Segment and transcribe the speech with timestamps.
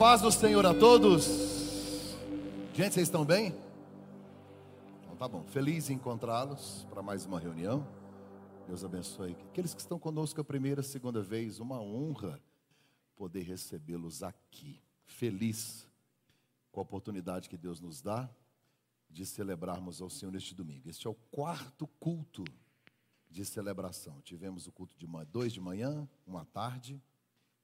[0.00, 1.26] paz do Senhor a todos.
[2.72, 3.54] Gente, vocês estão bem?
[5.02, 5.44] Então tá bom.
[5.44, 7.86] Feliz em encontrá-los para mais uma reunião.
[8.66, 9.36] Deus abençoe.
[9.50, 12.40] Aqueles que estão conosco a primeira, segunda vez, uma honra
[13.14, 14.80] poder recebê-los aqui.
[15.04, 15.86] Feliz
[16.72, 18.26] com a oportunidade que Deus nos dá
[19.06, 20.88] de celebrarmos ao Senhor neste domingo.
[20.88, 22.44] Este é o quarto culto
[23.28, 24.18] de celebração.
[24.22, 27.02] Tivemos o culto de dois de manhã, uma tarde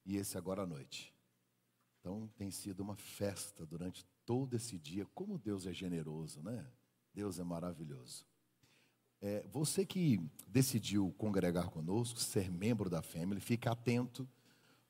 [0.05, 1.16] e esse agora à noite.
[2.07, 5.05] Então tem sido uma festa durante todo esse dia.
[5.13, 6.65] Como Deus é generoso, né?
[7.13, 8.25] Deus é maravilhoso.
[9.21, 14.25] É, você que decidiu congregar conosco, ser membro da Family, fique atento.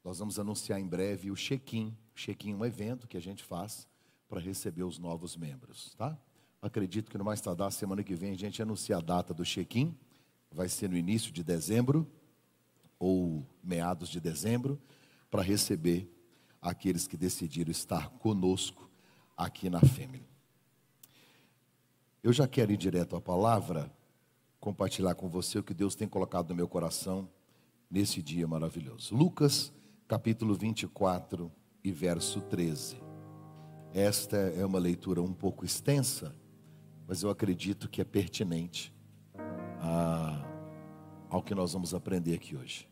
[0.03, 1.97] Nós vamos anunciar em breve o check-in.
[2.13, 3.87] Check-in é um evento que a gente faz
[4.29, 6.15] para receber os novos membros, tá?
[6.61, 9.97] Acredito que no mais tardar, semana que vem, a gente anuncia a data do check-in.
[10.51, 12.07] Vai ser no início de dezembro
[12.99, 14.79] ou meados de dezembro,
[15.31, 16.13] para receber
[16.69, 18.89] aqueles que decidiram estar conosco
[19.35, 20.27] aqui na Family.
[22.21, 23.91] Eu já quero ir direto à palavra,
[24.59, 27.29] compartilhar com você o que Deus tem colocado no meu coração
[27.89, 29.15] nesse dia maravilhoso.
[29.15, 29.71] Lucas,
[30.07, 31.49] capítulo 24
[31.83, 33.01] e verso 13.
[33.93, 36.35] Esta é uma leitura um pouco extensa,
[37.07, 38.93] mas eu acredito que é pertinente
[39.79, 40.45] a,
[41.29, 42.89] ao que nós vamos aprender aqui hoje.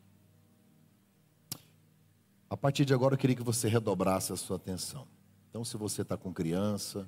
[2.56, 5.06] A partir de agora eu queria que você redobrasse a sua atenção.
[5.50, 7.06] Então, se você está com criança,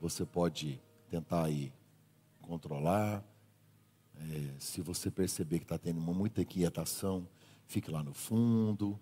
[0.00, 1.72] você pode tentar aí
[2.40, 3.24] controlar.
[4.16, 7.26] É, se você perceber que está tendo uma muita inquietação,
[7.66, 8.96] fique lá no fundo,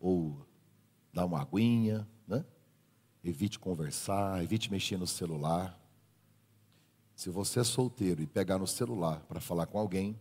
[0.00, 0.38] ou
[1.12, 2.42] dá uma aguinha, né?
[3.22, 5.78] Evite conversar, evite mexer no celular.
[7.14, 10.18] Se você é solteiro e pegar no celular para falar com alguém,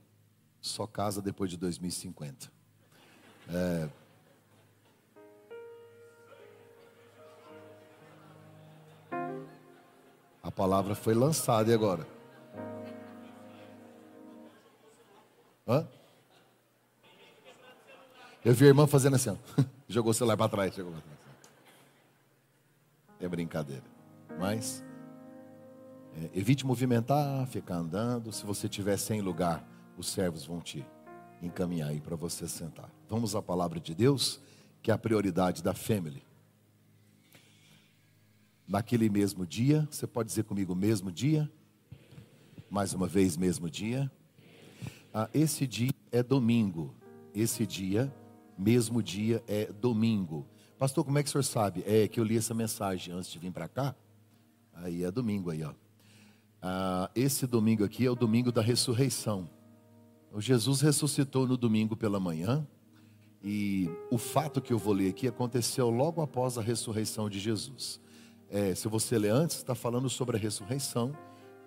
[0.60, 2.52] só casa depois de 2050.
[3.48, 3.90] É,
[10.56, 12.08] palavra foi lançada e agora?
[15.68, 15.88] Hã?
[18.44, 19.36] Eu vi a irmã fazendo assim, ó.
[19.88, 20.88] jogou o celular para trás, trás.
[23.20, 23.84] É brincadeira.
[24.38, 24.84] Mas
[26.16, 28.32] é, evite movimentar, ficar andando.
[28.32, 29.66] Se você estiver sem lugar,
[29.98, 30.86] os servos vão te
[31.42, 32.90] encaminhar aí para você sentar.
[33.10, 34.42] Vamos à palavra de Deus,
[34.82, 36.24] que é a prioridade da family
[38.68, 39.88] naquele mesmo dia.
[39.90, 41.52] Você pode dizer comigo, mesmo dia?
[42.70, 44.12] Mais uma vez, mesmo dia.
[45.14, 46.94] Ah, esse dia é domingo.
[47.36, 48.14] Esse dia,
[48.58, 50.48] mesmo dia, é domingo.
[50.78, 51.84] Pastor, como é que o senhor sabe?
[51.86, 53.96] É que eu li essa mensagem antes de vir para cá.
[54.74, 55.74] Aí é domingo aí, ó.
[56.62, 59.50] Ah, esse domingo aqui é o domingo da ressurreição.
[60.32, 62.68] O Jesus ressuscitou no domingo pela manhã.
[63.44, 68.02] E o fato que eu vou ler aqui aconteceu logo após a ressurreição de Jesus
[68.54, 71.12] é, se você ler antes, está falando sobre a ressurreição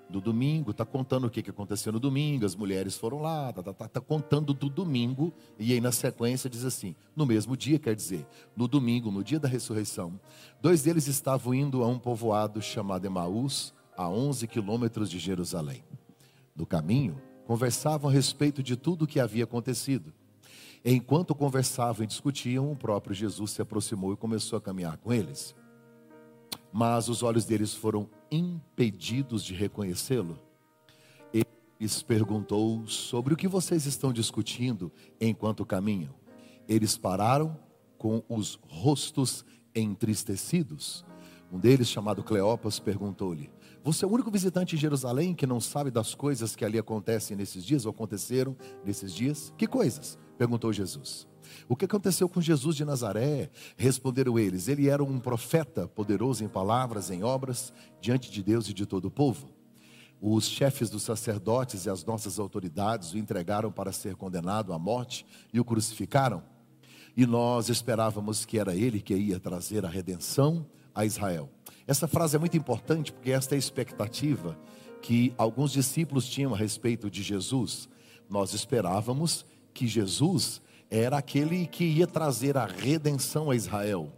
[0.09, 3.61] do domingo, está contando o que, que aconteceu no domingo, as mulheres foram lá, está
[3.61, 7.77] tá, tá, tá contando do domingo, e aí na sequência diz assim: no mesmo dia,
[7.77, 8.25] quer dizer,
[8.57, 10.21] no domingo, no dia da ressurreição,
[10.63, 15.83] dois deles estavam indo a um povoado chamado Emaús, a 11 quilômetros de Jerusalém.
[16.55, 20.15] No caminho, conversavam a respeito de tudo o que havia acontecido.
[20.85, 25.53] Enquanto conversavam e discutiam, o próprio Jesus se aproximou e começou a caminhar com eles
[26.73, 30.39] mas os olhos deles foram impedidos de reconhecê-lo.
[31.33, 31.47] Ele
[31.81, 36.15] lhes perguntou sobre o que vocês estão discutindo enquanto caminham.
[36.69, 37.59] Eles pararam
[37.99, 39.45] com os rostos
[39.75, 41.05] entristecidos.
[41.53, 43.51] Um deles, chamado Cleopas, perguntou-lhe:
[43.87, 47.37] Você é o único visitante em Jerusalém que não sabe das coisas que ali acontecem
[47.37, 49.53] nesses dias ou aconteceram nesses dias?
[49.57, 50.19] Que coisas?
[50.37, 51.25] perguntou Jesus.
[51.69, 53.49] O que aconteceu com Jesus de Nazaré?
[53.77, 58.75] Responderam eles: Ele era um profeta poderoso em palavras, em obras, diante de Deus e
[58.75, 59.55] de todo o povo.
[60.21, 65.25] Os chefes dos sacerdotes e as nossas autoridades o entregaram para ser condenado à morte
[65.55, 66.43] e o crucificaram.
[67.17, 71.49] E nós esperávamos que era ele que ia trazer a redenção a Israel.
[71.87, 74.59] Essa frase é muito importante porque esta é a expectativa
[75.01, 77.89] que alguns discípulos tinham a respeito de Jesus.
[78.29, 80.61] Nós esperávamos que Jesus
[80.91, 84.13] era aquele que ia trazer a redenção a Israel,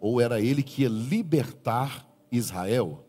[0.00, 3.06] ou era ele que ia libertar Israel.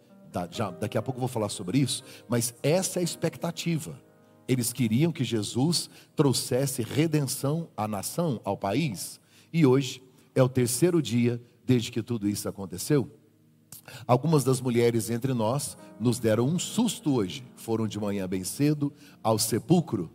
[0.52, 4.00] Já, daqui a pouco eu vou falar sobre isso, mas essa é a expectativa.
[4.48, 9.20] Eles queriam que Jesus trouxesse redenção à nação, ao país,
[9.52, 10.04] e hoje
[10.34, 13.10] é o terceiro dia desde que tudo isso aconteceu.
[14.08, 17.44] Algumas das mulheres entre nós nos deram um susto hoje.
[17.56, 18.92] Foram de manhã bem cedo
[19.24, 20.12] ao sepulcro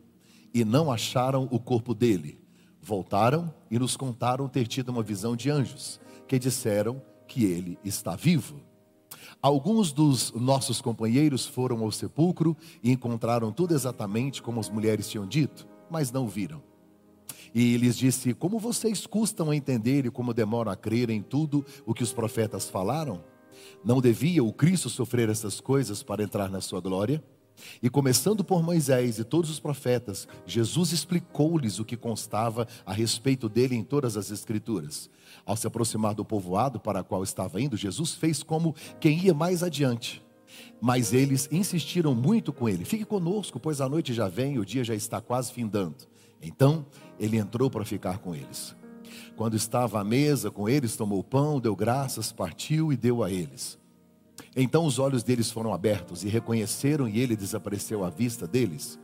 [0.52, 2.38] e não acharam o corpo dele.
[2.82, 8.16] Voltaram e nos contaram ter tido uma visão de anjos, que disseram que ele está
[8.16, 8.60] vivo.
[9.42, 15.26] Alguns dos nossos companheiros foram ao sepulcro e encontraram tudo exatamente como as mulheres tinham
[15.26, 16.62] dito, mas não viram.
[17.54, 21.64] E lhes disse: Como vocês custam a entender e como demoram a crer em tudo
[21.86, 23.22] o que os profetas falaram?
[23.84, 27.22] Não devia o Cristo sofrer essas coisas para entrar na sua glória?
[27.82, 33.48] E começando por Moisés e todos os profetas, Jesus explicou-lhes o que constava a respeito
[33.48, 35.10] dele em todas as Escrituras.
[35.44, 39.34] Ao se aproximar do povoado para o qual estava indo, Jesus fez como quem ia
[39.34, 40.22] mais adiante.
[40.80, 44.64] Mas eles insistiram muito com ele: Fique conosco, pois a noite já vem e o
[44.64, 45.96] dia já está quase findando.
[46.42, 46.86] Então
[47.18, 48.74] ele entrou para ficar com eles.
[49.40, 53.78] Quando estava à mesa com eles, tomou pão, deu graças, partiu e deu a eles.
[54.54, 58.98] Então os olhos deles foram abertos e reconheceram, e ele desapareceu à vista deles.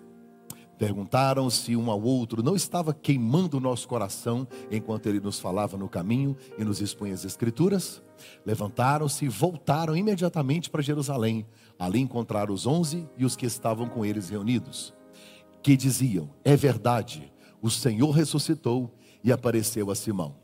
[0.76, 5.78] Perguntaram se um ao outro não estava queimando o nosso coração enquanto ele nos falava
[5.78, 8.02] no caminho e nos expunha as Escrituras.
[8.44, 11.46] Levantaram-se e voltaram imediatamente para Jerusalém.
[11.78, 14.92] Ali encontraram os onze e os que estavam com eles reunidos,
[15.62, 17.32] que diziam: É verdade,
[17.62, 18.92] o Senhor ressuscitou
[19.26, 20.36] e apareceu a Simão.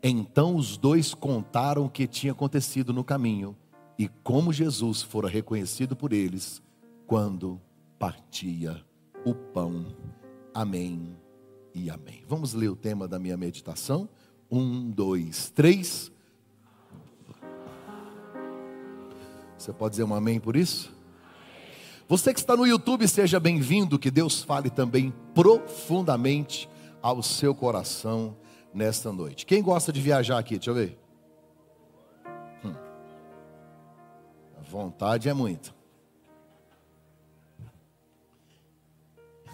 [0.00, 3.56] Então os dois contaram o que tinha acontecido no caminho
[3.98, 6.62] e como Jesus fora reconhecido por eles
[7.08, 7.60] quando
[7.98, 8.80] partia
[9.24, 9.86] o pão.
[10.54, 11.16] Amém
[11.74, 12.22] e amém.
[12.28, 14.08] Vamos ler o tema da minha meditação.
[14.48, 16.12] Um, dois, três.
[19.58, 20.94] Você pode dizer um amém por isso?
[22.06, 23.98] Você que está no YouTube, seja bem-vindo.
[23.98, 26.68] Que Deus fale também profundamente
[27.04, 28.34] ao seu coração
[28.72, 29.44] nesta noite.
[29.44, 30.54] Quem gosta de viajar aqui?
[30.54, 30.98] Deixa eu ver.
[34.66, 35.74] Vontade é muito.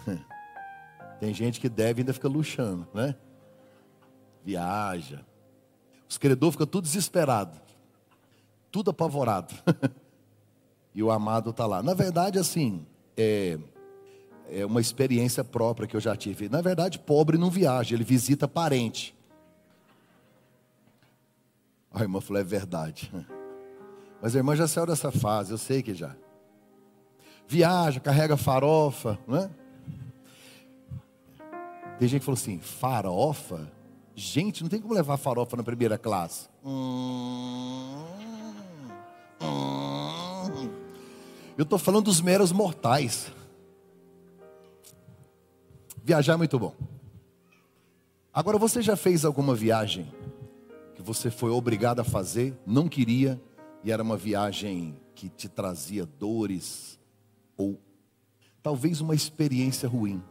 [1.19, 3.15] Tem gente que deve e ainda fica luxando, né?
[4.45, 5.25] Viaja.
[6.07, 7.59] Os credores ficam tudo desesperado,
[8.71, 9.53] tudo apavorado.
[10.95, 11.83] e o amado está lá.
[11.83, 12.87] Na verdade, assim,
[13.17, 13.59] é,
[14.49, 16.49] é uma experiência própria que eu já tive.
[16.49, 19.15] Na verdade, pobre não viaja, ele visita parente.
[21.93, 23.11] A irmã falou, é verdade.
[24.21, 26.15] Mas a irmã já saiu dessa fase, eu sei que já.
[27.47, 29.49] Viaja, carrega farofa, não é?
[31.99, 33.71] Tem gente que falou assim: farofa?
[34.15, 36.47] Gente, não tem como levar farofa na primeira classe.
[36.63, 38.05] Hum,
[39.41, 40.69] hum.
[41.57, 43.31] Eu estou falando dos meros mortais.
[46.03, 46.75] Viajar é muito bom.
[48.33, 50.11] Agora, você já fez alguma viagem
[50.95, 53.39] que você foi obrigado a fazer, não queria,
[53.83, 56.99] e era uma viagem que te trazia dores
[57.55, 57.79] ou
[58.63, 60.23] talvez uma experiência ruim.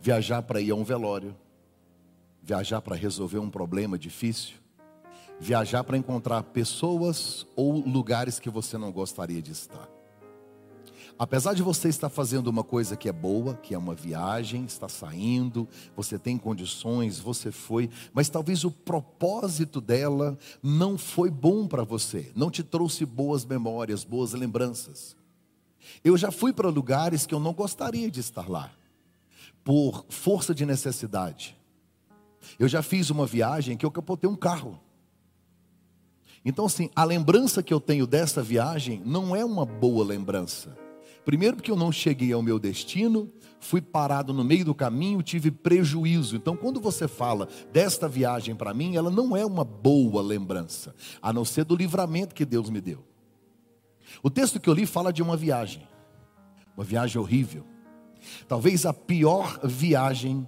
[0.00, 1.34] Viajar para ir a um velório,
[2.42, 4.54] viajar para resolver um problema difícil,
[5.40, 9.93] viajar para encontrar pessoas ou lugares que você não gostaria de estar.
[11.16, 14.88] Apesar de você estar fazendo uma coisa que é boa, que é uma viagem, está
[14.88, 21.84] saindo, você tem condições, você foi, mas talvez o propósito dela não foi bom para
[21.84, 25.16] você, não te trouxe boas memórias, boas lembranças.
[26.02, 28.72] Eu já fui para lugares que eu não gostaria de estar lá,
[29.62, 31.56] por força de necessidade.
[32.58, 34.80] Eu já fiz uma viagem que eu capotei um carro.
[36.44, 40.83] Então, assim, a lembrança que eu tenho dessa viagem não é uma boa lembrança.
[41.24, 45.50] Primeiro, porque eu não cheguei ao meu destino, fui parado no meio do caminho, tive
[45.50, 46.36] prejuízo.
[46.36, 51.32] Então, quando você fala desta viagem para mim, ela não é uma boa lembrança, a
[51.32, 53.02] não ser do livramento que Deus me deu.
[54.22, 55.88] O texto que eu li fala de uma viagem,
[56.76, 57.64] uma viagem horrível,
[58.46, 60.46] talvez a pior viagem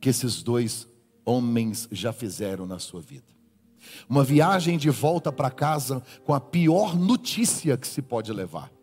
[0.00, 0.88] que esses dois
[1.24, 3.36] homens já fizeram na sua vida.
[4.08, 8.75] Uma viagem de volta para casa com a pior notícia que se pode levar.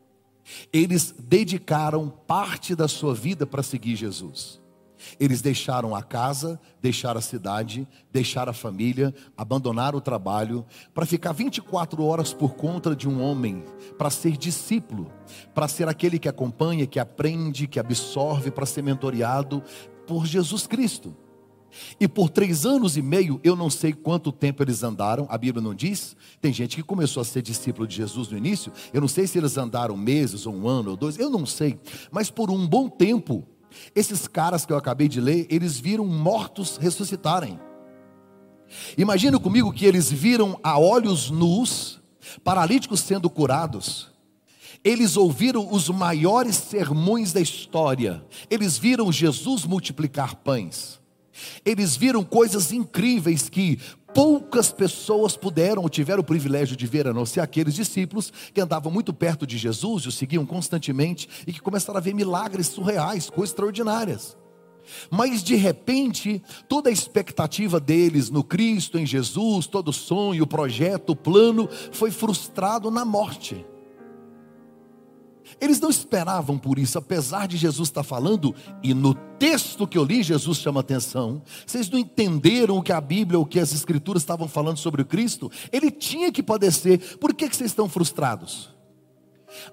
[0.72, 4.62] Eles dedicaram parte da sua vida para seguir Jesus.
[5.20, 11.32] Eles deixaram a casa, deixaram a cidade, deixaram a família, abandonaram o trabalho, para ficar
[11.32, 13.64] 24 horas por conta de um homem,
[13.98, 15.12] para ser discípulo,
[15.54, 19.62] para ser aquele que acompanha, que aprende, que absorve, para ser mentoreado
[20.08, 21.16] por Jesus Cristo.
[22.00, 25.64] E por três anos e meio, eu não sei quanto tempo eles andaram, a Bíblia
[25.64, 26.16] não diz.
[26.42, 29.38] Tem gente que começou a ser discípulo de Jesus no início, eu não sei se
[29.38, 31.80] eles andaram meses, ou um ano, ou dois, eu não sei.
[32.12, 33.46] Mas por um bom tempo,
[33.96, 37.60] esses caras que eu acabei de ler, eles viram mortos ressuscitarem.
[38.98, 42.02] Imagina comigo que eles viram a olhos nus,
[42.44, 44.12] paralíticos sendo curados.
[44.84, 48.24] Eles ouviram os maiores sermões da história.
[48.50, 51.00] Eles viram Jesus multiplicar pães.
[51.66, 53.80] Eles viram coisas incríveis que
[54.14, 58.62] poucas pessoas puderam ou tiveram o privilégio de ver, a não ser aqueles discípulos que
[58.62, 62.68] andavam muito perto de Jesus e o seguiam constantemente e que começaram a ver milagres
[62.68, 64.38] surreais, coisas extraordinárias.
[65.10, 70.48] Mas de repente, toda a expectativa deles no Cristo, em Jesus, todo o sonho, o
[70.48, 73.66] projeto, o plano, foi frustrado na morte.
[75.60, 80.04] Eles não esperavam por isso, apesar de Jesus estar falando, e no texto que eu
[80.04, 81.42] li, Jesus chama atenção.
[81.66, 85.06] Vocês não entenderam o que a Bíblia, o que as Escrituras estavam falando sobre o
[85.06, 85.52] Cristo?
[85.72, 87.18] Ele tinha que padecer.
[87.18, 88.74] Por que, que vocês estão frustrados?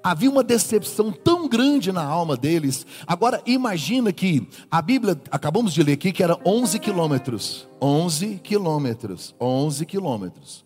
[0.02, 2.86] Havia uma decepção tão grande na alma deles.
[3.06, 7.68] Agora imagina que a Bíblia, acabamos de ler aqui que era 11 quilômetros.
[7.80, 9.34] 11 quilômetros.
[9.40, 10.64] 11 quilômetros.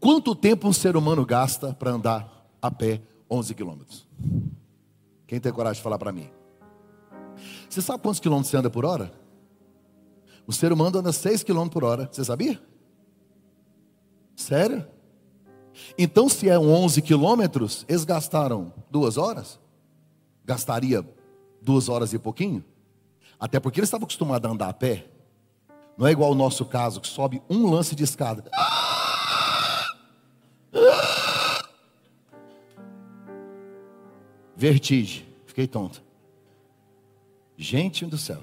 [0.00, 4.07] Quanto tempo um ser humano gasta para andar a pé 11 quilômetros?
[5.26, 6.30] Quem tem coragem de falar para mim?
[7.68, 9.12] Você sabe quantos quilômetros você anda por hora?
[10.46, 12.08] O ser humano anda 6 quilômetros por hora.
[12.10, 12.60] Você sabia?
[14.34, 14.86] Sério?
[15.96, 19.60] Então, se é 11 quilômetros, eles gastaram duas horas?
[20.44, 21.06] Gastaria
[21.60, 22.64] duas horas e pouquinho?
[23.38, 25.06] Até porque eles estavam acostumados a andar a pé.
[25.96, 28.50] Não é igual o nosso caso, que sobe um lance de escada.
[34.58, 35.24] Vertigem.
[35.46, 36.02] Fiquei tonto.
[37.56, 38.42] Gente do céu.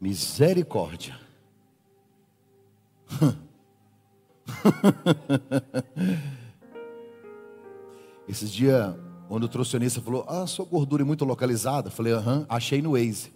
[0.00, 1.16] Misericórdia.
[8.26, 8.96] Esses dias,
[9.28, 11.88] o nutricionista falou: Ah, sua gordura é muito localizada.
[11.88, 13.32] Falei: Aham, achei no Waze.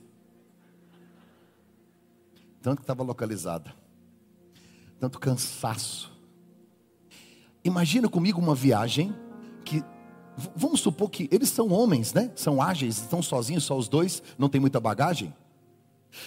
[2.61, 3.73] Tanto que estava localizada.
[4.99, 6.11] Tanto cansaço.
[7.63, 9.15] Imagina comigo uma viagem
[10.55, 12.31] Vamos supor que eles são homens, né?
[12.35, 15.35] São ágeis, estão sozinhos, só os dois, não tem muita bagagem.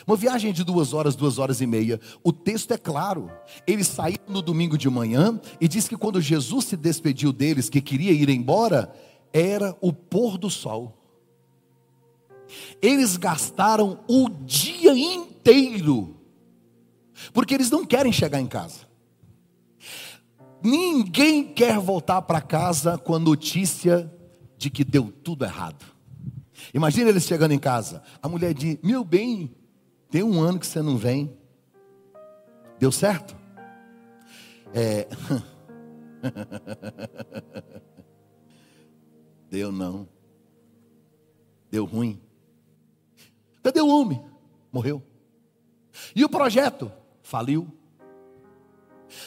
[0.05, 1.99] Uma viagem de duas horas, duas horas e meia.
[2.23, 3.31] O texto é claro.
[3.65, 7.81] Eles saíram no domingo de manhã e diz que quando Jesus se despediu deles, que
[7.81, 8.93] queria ir embora,
[9.33, 10.95] era o pôr do sol.
[12.81, 16.15] Eles gastaram o dia inteiro,
[17.31, 18.87] porque eles não querem chegar em casa.
[20.61, 24.11] Ninguém quer voltar para casa com a notícia
[24.57, 25.85] de que deu tudo errado.
[26.73, 28.03] Imagina eles chegando em casa.
[28.21, 29.55] A mulher diz: Meu bem,
[30.09, 31.37] tem um ano que você não vem.
[32.77, 33.35] Deu certo?
[34.73, 35.07] É.
[39.49, 40.07] Deu não.
[41.71, 42.21] Deu ruim.
[43.63, 44.21] Cadê o homem?
[44.71, 45.01] Morreu.
[46.15, 46.91] E o projeto?
[47.21, 47.67] Faliu.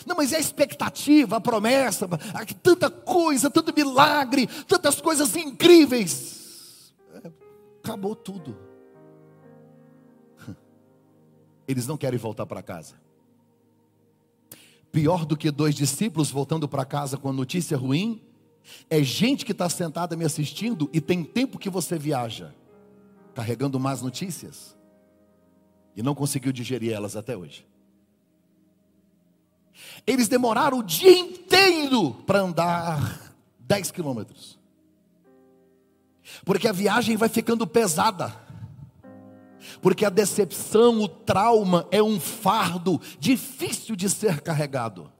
[0.06, 2.08] Não, mas é a expectativa, a promessa,
[2.62, 6.92] tanta coisa, tanto milagre, tantas coisas incríveis.
[7.14, 7.30] É,
[7.82, 8.56] acabou tudo.
[11.66, 13.00] Eles não querem voltar para casa.
[14.90, 18.22] Pior do que dois discípulos voltando para casa com a notícia ruim,
[18.88, 22.54] é gente que está sentada me assistindo e tem tempo que você viaja,
[23.34, 24.76] carregando más notícias,
[25.96, 27.66] e não conseguiu digerir elas até hoje.
[30.06, 34.58] Eles demoraram o dia inteiro para andar 10 quilômetros.
[36.44, 38.34] Porque a viagem vai ficando pesada.
[39.80, 45.10] Porque a decepção, o trauma é um fardo difícil de ser carregado.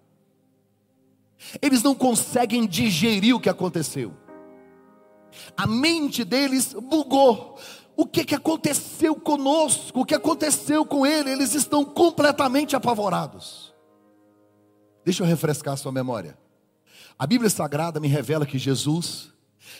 [1.60, 4.12] Eles não conseguem digerir o que aconteceu.
[5.56, 7.58] A mente deles bugou.
[7.94, 10.00] O que, que aconteceu conosco?
[10.00, 11.30] O que aconteceu com ele?
[11.30, 13.61] Eles estão completamente apavorados.
[15.04, 16.38] Deixa eu refrescar a sua memória.
[17.18, 19.32] A Bíblia Sagrada me revela que Jesus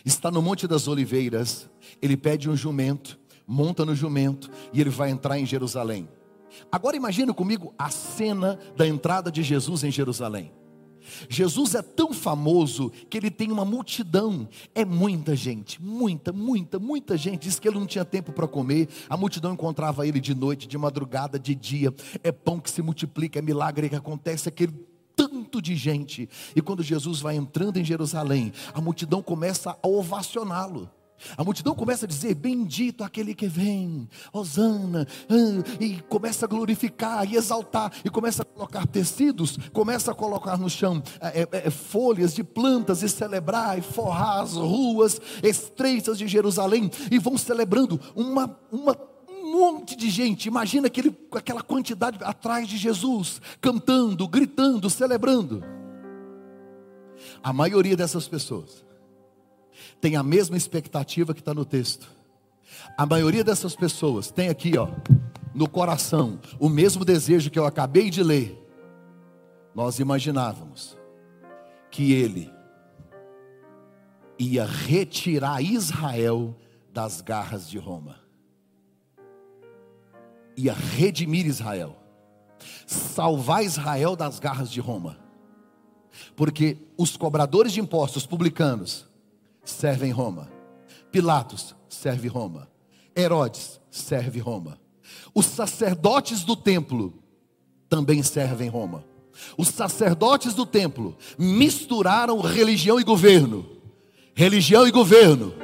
[0.04, 1.68] está no Monte das Oliveiras,
[2.00, 6.08] ele pede um jumento, monta no jumento e ele vai entrar em Jerusalém.
[6.70, 10.52] Agora imagine comigo a cena da entrada de Jesus em Jerusalém.
[11.28, 17.16] Jesus é tão famoso que ele tem uma multidão, é muita gente, muita, muita, muita
[17.16, 17.42] gente.
[17.42, 20.78] Diz que ele não tinha tempo para comer, a multidão encontrava ele de noite, de
[20.78, 21.92] madrugada, de dia.
[22.22, 24.72] É pão que se multiplica, é milagre que acontece, aquele
[25.16, 26.28] tanto de gente.
[26.54, 30.90] E quando Jesus vai entrando em Jerusalém, a multidão começa a ovacioná-lo.
[31.36, 35.06] A multidão começa a dizer: Bendito aquele que vem, Hosana,
[35.80, 40.68] e começa a glorificar e exaltar, e começa a colocar tecidos, começa a colocar no
[40.68, 46.26] chão é, é, é folhas de plantas e celebrar, e forrar as ruas estreitas de
[46.26, 48.94] Jerusalém, e vão celebrando uma, uma
[49.52, 55.62] monte de gente, imagina aquele, aquela quantidade atrás de Jesus, cantando, gritando, celebrando.
[57.42, 58.84] A maioria dessas pessoas
[60.00, 62.08] tem a mesma expectativa que está no texto.
[62.96, 64.88] A maioria dessas pessoas tem aqui, ó,
[65.54, 68.58] no coração, o mesmo desejo que eu acabei de ler.
[69.74, 70.98] nós imaginávamos
[71.90, 72.50] que ele
[74.38, 76.56] ia retirar Israel
[76.92, 78.21] das garras de Roma,
[80.56, 81.96] ia redimir Israel,
[82.86, 85.18] salvar Israel das garras de Roma,
[86.36, 89.06] porque os cobradores de impostos publicanos
[89.64, 90.50] servem Roma,
[91.10, 92.68] Pilatos serve Roma,
[93.16, 94.78] Herodes serve Roma,
[95.34, 97.14] os sacerdotes do templo
[97.88, 99.04] também servem Roma.
[99.56, 103.66] Os sacerdotes do templo misturaram religião e governo.
[104.34, 105.54] Religião e governo.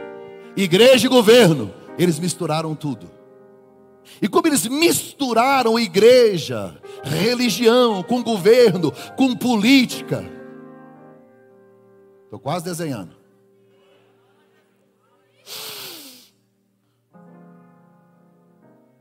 [0.57, 1.73] Igreja e governo.
[1.99, 3.18] Eles misturaram tudo.
[4.21, 10.25] E como eles misturaram igreja, religião, com governo, com política.
[12.25, 13.17] Estou quase desenhando.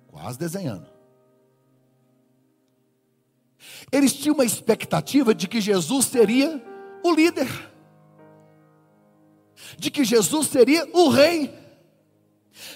[0.08, 0.88] Quase desenhando.
[3.92, 6.62] Eles tinham uma expectativa de que Jesus seria
[7.04, 7.48] o líder,
[9.78, 11.54] de que Jesus seria o rei,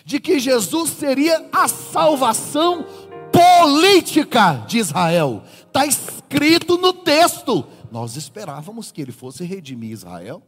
[0.05, 2.85] de que Jesus seria a salvação
[3.31, 5.43] política de Israel.
[5.67, 7.65] Está escrito no texto.
[7.91, 10.41] Nós esperávamos que ele fosse redimir Israel.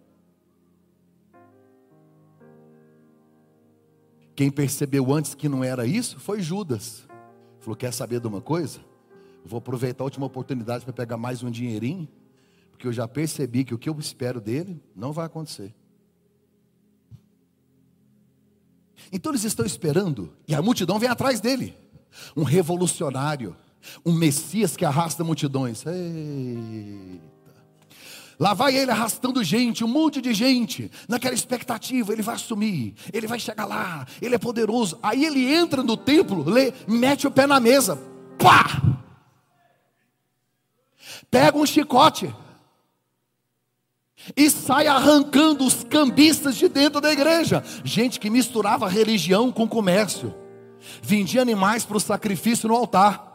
[4.35, 7.03] Quem percebeu antes que não era isso foi Judas.
[7.59, 8.79] Falou: Quer saber de uma coisa?
[9.45, 12.07] Vou aproveitar a última oportunidade para pegar mais um dinheirinho,
[12.71, 15.73] porque eu já percebi que o que eu espero dele não vai acontecer.
[19.11, 21.77] Então eles estão esperando, e a multidão vem atrás dele.
[22.35, 23.55] Um revolucionário,
[24.05, 25.83] um Messias que arrasta multidões.
[25.85, 27.33] Eita.
[28.39, 33.27] Lá vai ele arrastando gente, um monte de gente, naquela expectativa, ele vai assumir, ele
[33.27, 34.97] vai chegar lá, ele é poderoso.
[35.03, 37.97] Aí ele entra no templo, lê, mete o pé na mesa,
[38.37, 38.93] pá!
[41.33, 42.33] pega um chicote
[44.35, 47.63] e sai arrancando os cambistas de dentro da igreja.
[47.83, 50.33] Gente que misturava religião com comércio,
[51.01, 53.31] vendia animais para o sacrifício no altar.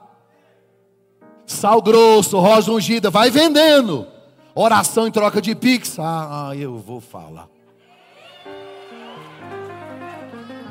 [1.46, 4.06] Sal grosso, rosa ungida, vai vendendo.
[4.54, 5.98] Oração em troca de pix.
[5.98, 7.48] Ah, eu vou falar.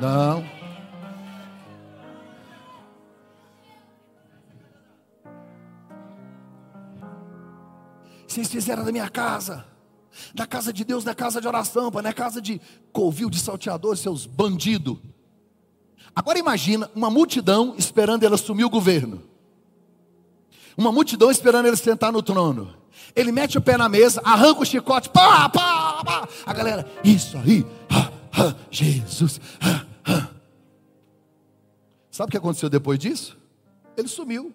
[0.00, 0.44] Não.
[8.26, 9.64] Vocês fizeram da minha casa,
[10.34, 12.60] da casa de Deus, da casa de oração, é casa de
[12.92, 14.98] covil, de salteadores, seus bandidos.
[16.14, 19.22] Agora imagina uma multidão esperando ele assumir o governo.
[20.76, 22.74] Uma multidão esperando ele sentar no trono.
[23.14, 26.28] Ele mete o pé na mesa, arranca o chicote, pá, pá, pá.
[26.46, 29.88] A galera, isso aí, ha, ha, Jesus, ha,
[32.18, 33.38] Sabe o que aconteceu depois disso?
[33.96, 34.52] Ele sumiu.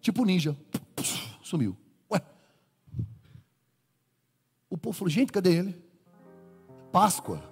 [0.00, 0.56] Tipo ninja.
[1.42, 1.76] Sumiu.
[4.72, 5.82] O povo falou: gente, cadê ele?
[6.90, 7.42] Páscoa.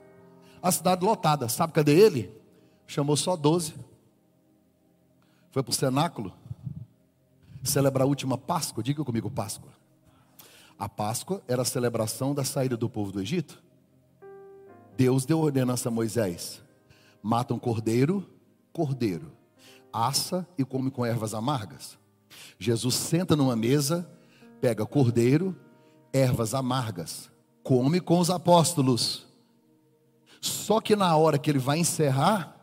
[0.63, 1.51] A cidade lotada.
[1.51, 2.35] Sabe cadê ele?
[2.87, 3.75] Chamou só 12.
[5.51, 6.33] Foi para o cenáculo
[7.63, 8.83] celebrar a última Páscoa.
[8.83, 9.71] Diga comigo, Páscoa.
[10.79, 13.63] A Páscoa era a celebração da saída do povo do Egito.
[14.97, 16.63] Deus deu ordenança a Moisés:
[17.23, 18.27] mata um cordeiro,
[18.73, 19.31] cordeiro,
[19.93, 21.99] assa e come com ervas amargas.
[22.59, 24.11] Jesus senta numa mesa,
[24.59, 25.55] pega cordeiro,
[26.13, 27.31] ervas amargas,
[27.63, 29.27] come com os apóstolos.
[30.41, 32.57] Só que na hora que ele vai encerrar,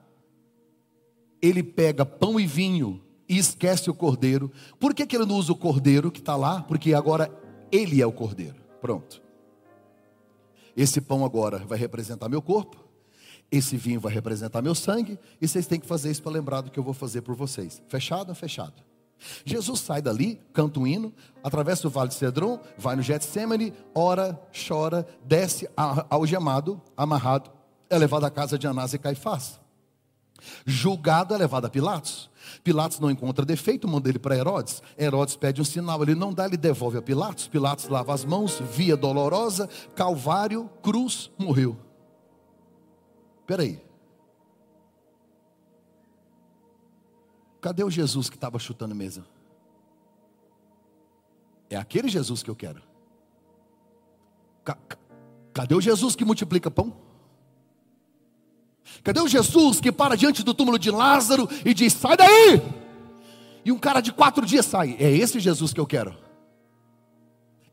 [1.41, 4.51] ele pega pão e vinho e esquece o cordeiro.
[4.79, 6.61] Por que, que ele não usa o cordeiro que está lá?
[6.61, 7.31] Porque agora
[7.71, 8.55] ele é o cordeiro.
[8.81, 9.21] Pronto.
[10.75, 12.77] Esse pão agora vai representar meu corpo,
[13.51, 16.69] esse vinho vai representar meu sangue, e vocês têm que fazer isso para lembrar do
[16.69, 17.81] que eu vou fazer por vocês.
[17.87, 18.33] Fechado?
[18.35, 18.83] Fechado.
[19.43, 24.39] Jesus sai dali, canta um hino, atravessa o vale de Cedron, vai no Getsemane, ora,
[24.67, 25.69] chora, desce
[26.09, 27.51] algemado, amarrado,
[27.89, 29.59] é levado à casa de Anás e Caifás.
[30.65, 32.29] Julgado é levado a Pilatos.
[32.63, 34.81] Pilatos não encontra defeito, manda ele para Herodes.
[34.97, 37.47] Herodes pede um sinal, ele não dá, ele devolve a Pilatos.
[37.47, 41.77] Pilatos lava as mãos, via dolorosa, Calvário, cruz, morreu.
[43.41, 43.63] Espera
[47.59, 49.25] Cadê o Jesus que estava chutando mesa?
[51.69, 52.81] É aquele Jesus que eu quero.
[55.53, 56.93] Cadê o Jesus que multiplica pão?
[59.03, 62.61] Cadê o Jesus que para diante do túmulo de Lázaro e diz: sai daí!
[63.65, 64.95] E um cara de quatro dias sai.
[64.99, 66.15] É esse Jesus que eu quero.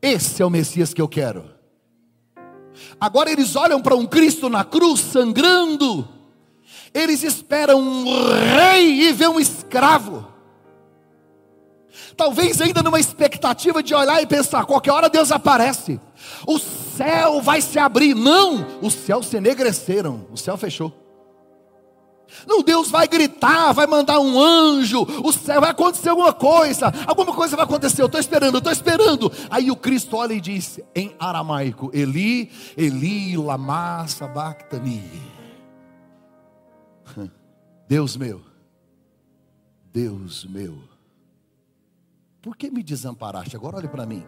[0.03, 1.55] Esse é o Messias que eu quero.
[3.01, 6.09] Agora eles olham para um Cristo na cruz sangrando
[6.95, 10.33] eles esperam um rei e vê um escravo.
[12.17, 16.01] Talvez ainda numa expectativa de olhar e pensar, qualquer hora Deus aparece.
[16.47, 18.15] O céu vai se abrir.
[18.15, 20.93] Não, os céus se enegreceram, o céu fechou.
[22.47, 27.33] Não, Deus vai gritar, vai mandar um anjo, o céu vai acontecer alguma coisa, alguma
[27.33, 29.33] coisa vai acontecer, eu estou esperando, eu estou esperando.
[29.51, 35.34] Aí o Cristo olha e diz em aramaico: Eli, Eli, lama sabachthani.
[37.87, 38.41] Deus meu,
[39.93, 40.79] Deus meu,
[42.41, 43.57] por que me desamparaste?
[43.57, 44.25] Agora olhe para mim.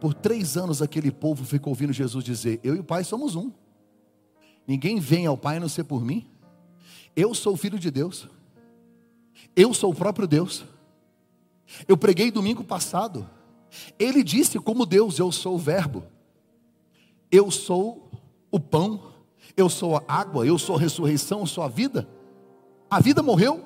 [0.00, 3.50] Por três anos aquele povo ficou ouvindo Jesus dizer: Eu e o Pai somos um.
[4.66, 6.26] Ninguém vem ao Pai a não ser por mim.
[7.14, 8.28] Eu sou Filho de Deus.
[9.54, 10.64] Eu sou o próprio Deus.
[11.86, 13.28] Eu preguei domingo passado.
[13.98, 16.04] Ele disse como Deus: Eu sou o Verbo.
[17.30, 18.10] Eu sou
[18.50, 19.12] o pão.
[19.56, 20.46] Eu sou a água.
[20.46, 21.40] Eu sou a ressurreição.
[21.40, 22.08] Eu sou a vida.
[22.90, 23.64] A vida morreu.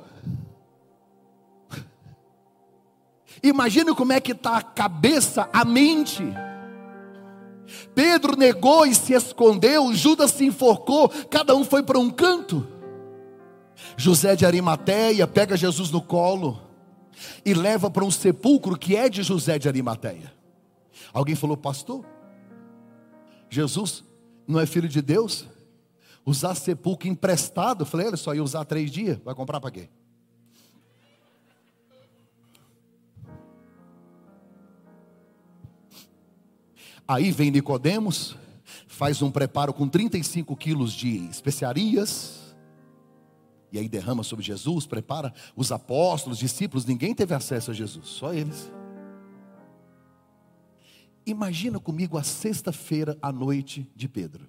[3.43, 6.23] Imagina como é que está a cabeça, a mente.
[7.95, 12.67] Pedro negou e se escondeu, Judas se enforcou, cada um foi para um canto.
[13.97, 16.63] José de Arimateia pega Jesus no colo
[17.45, 20.33] e leva para um sepulcro que é de José de Arimateia.
[21.13, 22.05] Alguém falou, pastor,
[23.51, 24.05] Jesus
[24.47, 25.47] não é filho de Deus?
[26.25, 27.85] Usar sepulcro emprestado?
[27.85, 29.89] Falei, ele só ia usar três dias, vai comprar para quê?
[37.07, 38.37] Aí vem Nicodemos,
[38.87, 42.55] faz um preparo com 35 quilos de especiarias,
[43.73, 48.33] e aí derrama sobre Jesus, prepara os apóstolos, discípulos, ninguém teve acesso a Jesus, só
[48.33, 48.71] eles.
[51.27, 54.47] Imagina comigo a sexta-feira à noite de Pedro.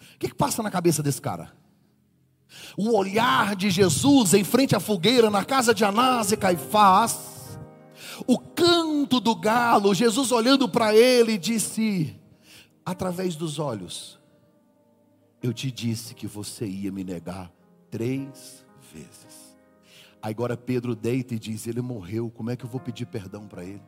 [0.00, 1.52] O que, que passa na cabeça desse cara?
[2.76, 7.58] O olhar de Jesus em frente à fogueira na casa de Anás e Caifás,
[8.26, 12.16] o canto do galo, Jesus olhando para ele disse,
[12.86, 14.20] através dos olhos,
[15.42, 17.50] eu te disse que você ia me negar
[17.90, 19.56] três vezes.
[20.22, 23.64] Agora Pedro deita e diz: Ele morreu, como é que eu vou pedir perdão para
[23.64, 23.82] ele?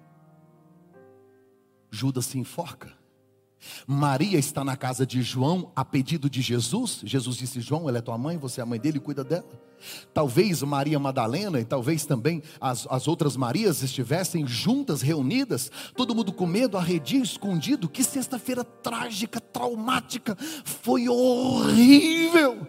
[1.93, 2.93] Judas se enforca.
[3.87, 7.01] Maria está na casa de João a pedido de Jesus.
[7.05, 9.45] Jesus disse: João, ela é tua mãe, você é a mãe dele, cuida dela.
[10.13, 16.33] Talvez Maria Madalena e talvez também as, as outras Marias estivessem juntas, reunidas, todo mundo
[16.33, 17.89] com medo, arredio, escondido.
[17.89, 22.67] Que sexta-feira trágica, traumática, foi horrível.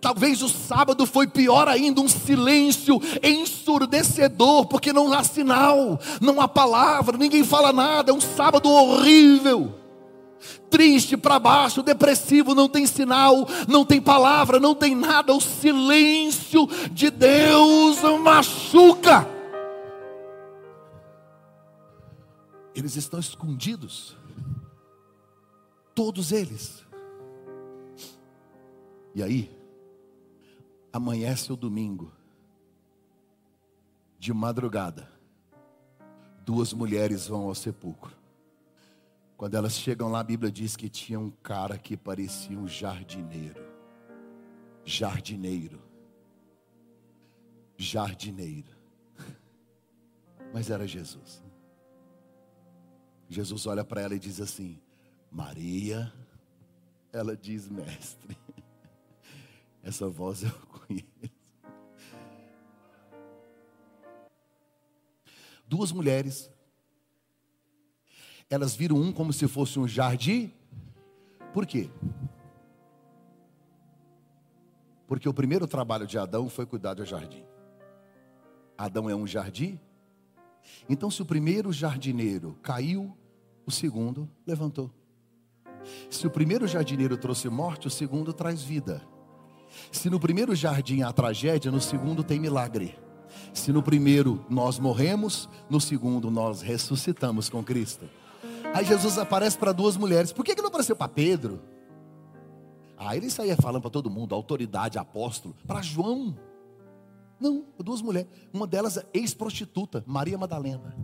[0.00, 6.46] Talvez o sábado foi pior ainda, um silêncio ensurdecedor, porque não há sinal, não há
[6.46, 9.74] palavra, ninguém fala nada, é um sábado horrível.
[10.68, 16.68] Triste para baixo, depressivo, não tem sinal, não tem palavra, não tem nada, o silêncio
[16.92, 19.26] de Deus machuca.
[22.74, 24.16] Eles estão escondidos,
[25.94, 26.84] todos eles.
[29.14, 29.53] E aí,
[30.94, 32.12] amanhece o domingo,
[34.16, 35.10] de madrugada,
[36.46, 38.16] duas mulheres vão ao sepulcro.
[39.36, 43.60] Quando elas chegam lá, a Bíblia diz que tinha um cara que parecia um jardineiro.
[44.84, 45.82] Jardineiro.
[47.76, 48.70] Jardineiro.
[50.54, 51.42] Mas era Jesus.
[53.28, 54.80] Jesus olha para ela e diz assim:
[55.28, 56.12] Maria.
[57.12, 58.36] Ela diz, mestre.
[59.84, 61.04] Essa voz eu conheço.
[65.68, 66.50] Duas mulheres.
[68.48, 70.52] Elas viram um como se fosse um jardim.
[71.52, 71.90] Por quê?
[75.06, 77.44] Porque o primeiro trabalho de Adão foi cuidar do jardim.
[78.76, 79.78] Adão é um jardim.
[80.88, 83.16] Então, se o primeiro jardineiro caiu,
[83.66, 84.90] o segundo levantou.
[86.10, 89.06] Se o primeiro jardineiro trouxe morte, o segundo traz vida.
[89.94, 92.98] Se no primeiro jardim há tragédia, no segundo tem milagre.
[93.52, 98.06] Se no primeiro nós morremos, no segundo nós ressuscitamos com Cristo.
[98.74, 100.32] Aí Jesus aparece para duas mulheres.
[100.32, 101.62] Por que, que não apareceu para Pedro?
[102.98, 105.54] Ah, ele saía falando para todo mundo, autoridade, apóstolo.
[105.64, 106.36] Para João.
[107.38, 108.28] Não, duas mulheres.
[108.52, 110.96] Uma delas é ex-prostituta, Maria Madalena.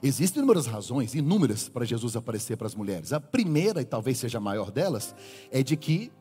[0.00, 3.12] Existem inúmeras razões, inúmeras, para Jesus aparecer para as mulheres.
[3.12, 5.14] A primeira, e talvez seja a maior delas,
[5.50, 6.12] é de que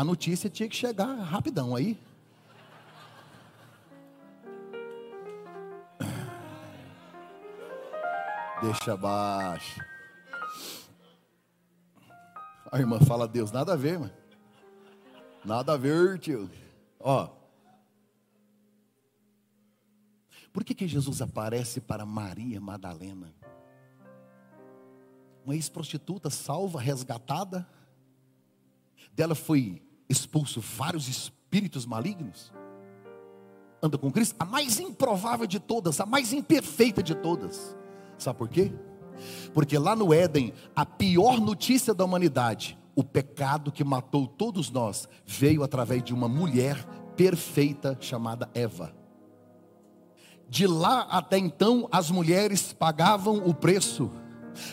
[0.00, 2.00] a notícia tinha que chegar rapidão aí.
[8.62, 9.78] Deixa abaixo.
[12.72, 14.14] A irmã fala, Deus, nada a ver, mano.
[15.44, 16.50] Nada a ver, tio.
[16.98, 17.28] Ó.
[20.50, 23.34] Por que, que Jesus aparece para Maria Madalena?
[25.44, 27.68] Uma ex-prostituta salva, resgatada.
[29.12, 32.52] Dela foi expulso vários espíritos malignos.
[33.82, 37.74] Anda com Cristo, a mais improvável de todas, a mais imperfeita de todas.
[38.18, 38.72] Sabe por quê?
[39.54, 45.08] Porque lá no Éden, a pior notícia da humanidade, o pecado que matou todos nós,
[45.24, 46.84] veio através de uma mulher
[47.16, 48.94] perfeita chamada Eva.
[50.48, 54.10] De lá até então, as mulheres pagavam o preço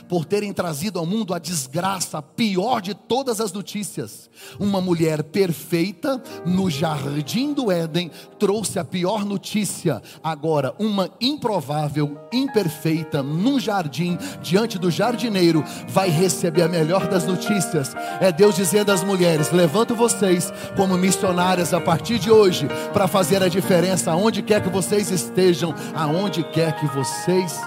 [0.08, 4.30] por terem trazido ao mundo a desgraça, a pior de todas as notícias.
[4.60, 10.02] Uma mulher perfeita no jardim do Éden trouxe a pior notícia.
[10.24, 17.96] Agora, uma improvável, imperfeita no jardim, diante do jardineiro, vai receber a melhor das notícias.
[18.20, 23.42] É Deus dizendo às mulheres: levanto vocês como missionárias a partir de hoje para fazer
[23.42, 27.60] a diferença aonde quer que vocês estejam, aonde quer que vocês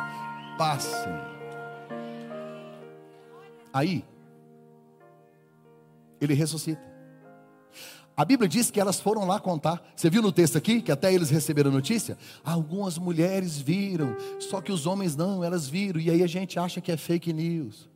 [0.56, 1.19] passem.
[3.72, 4.04] Aí,
[6.20, 6.90] ele ressuscita.
[8.16, 9.82] A Bíblia diz que elas foram lá contar.
[9.96, 12.18] Você viu no texto aqui que até eles receberam notícia?
[12.44, 15.98] Algumas mulheres viram, só que os homens não, elas viram.
[15.98, 17.88] E aí a gente acha que é fake news.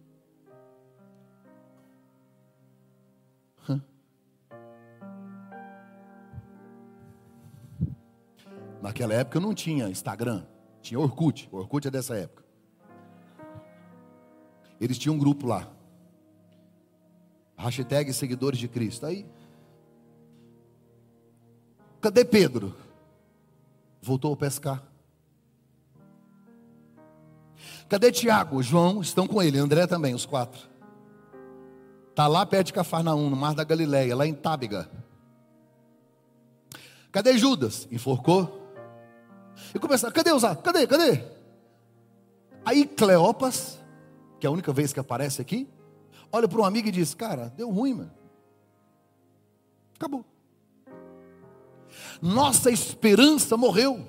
[8.85, 10.45] Naquela época não tinha Instagram,
[10.83, 11.49] tinha Orkut.
[11.51, 12.44] Orkut é dessa época.
[14.85, 15.66] Eles tinham um grupo lá.
[17.57, 19.07] Hashtag seguidores de Cristo.
[19.07, 19.25] Aí.
[22.03, 22.77] Cadê Pedro?
[24.03, 24.83] Voltou a pescar.
[27.88, 28.62] Cadê Tiago?
[28.62, 30.68] João estão com ele, André também, os quatro.
[32.11, 34.90] Está lá perto de Cafarnaum, no Mar da Galileia, lá em Tábiga.
[37.11, 37.88] Cadê Judas?
[37.90, 38.70] Enforcou.
[39.75, 40.87] E começaram, cadê os Cadê?
[40.87, 41.25] Cadê?
[42.66, 43.83] Aí Cleopas
[44.45, 45.67] que é a única vez que aparece aqui,
[46.31, 48.13] olha para um amigo e diz: Cara, deu ruim, mano.
[49.95, 50.23] Acabou.
[52.21, 54.07] Nossa esperança morreu.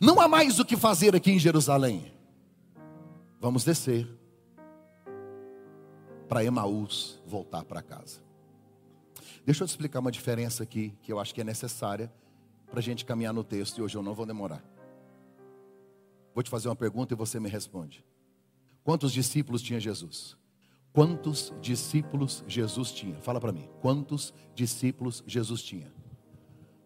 [0.00, 2.14] Não há mais o que fazer aqui em Jerusalém.
[3.40, 4.08] Vamos descer
[6.28, 8.20] para Emaús voltar para casa.
[9.44, 12.12] Deixa eu te explicar uma diferença aqui que eu acho que é necessária
[12.70, 14.62] para a gente caminhar no texto e hoje eu não vou demorar.
[16.32, 18.04] Vou te fazer uma pergunta e você me responde.
[18.84, 20.36] Quantos discípulos tinha Jesus?
[20.92, 23.16] Quantos discípulos Jesus tinha?
[23.20, 23.68] Fala para mim.
[23.80, 25.92] Quantos discípulos Jesus tinha?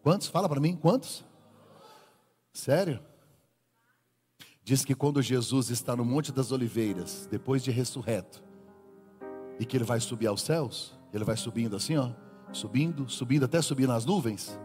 [0.03, 0.29] Quantos?
[0.29, 0.77] Fala para mim.
[0.77, 1.25] Quantos?
[2.53, 3.01] Sério?
[4.63, 8.43] Diz que quando Jesus está no Monte das Oliveiras, depois de ressurreto,
[9.59, 12.11] e que ele vai subir aos céus, ele vai subindo assim, ó,
[12.53, 14.59] subindo, subindo até subir nas nuvens.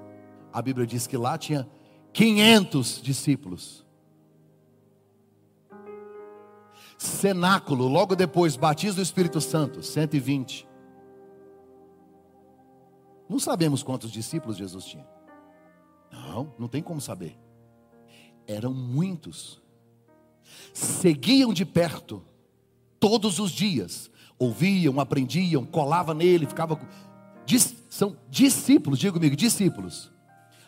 [0.51, 1.69] A Bíblia diz que lá tinha
[2.13, 3.85] 500 discípulos.
[7.01, 10.67] Cenáculo, logo depois, batismo do Espírito Santo, 120.
[13.27, 15.07] Não sabemos quantos discípulos Jesus tinha.
[16.11, 17.39] Não, não tem como saber.
[18.45, 19.59] Eram muitos.
[20.73, 22.23] Seguiam de perto,
[22.99, 24.11] todos os dias.
[24.37, 26.79] Ouviam, aprendiam, colava nele, ficava.
[27.89, 30.11] São discípulos, diga comigo, discípulos.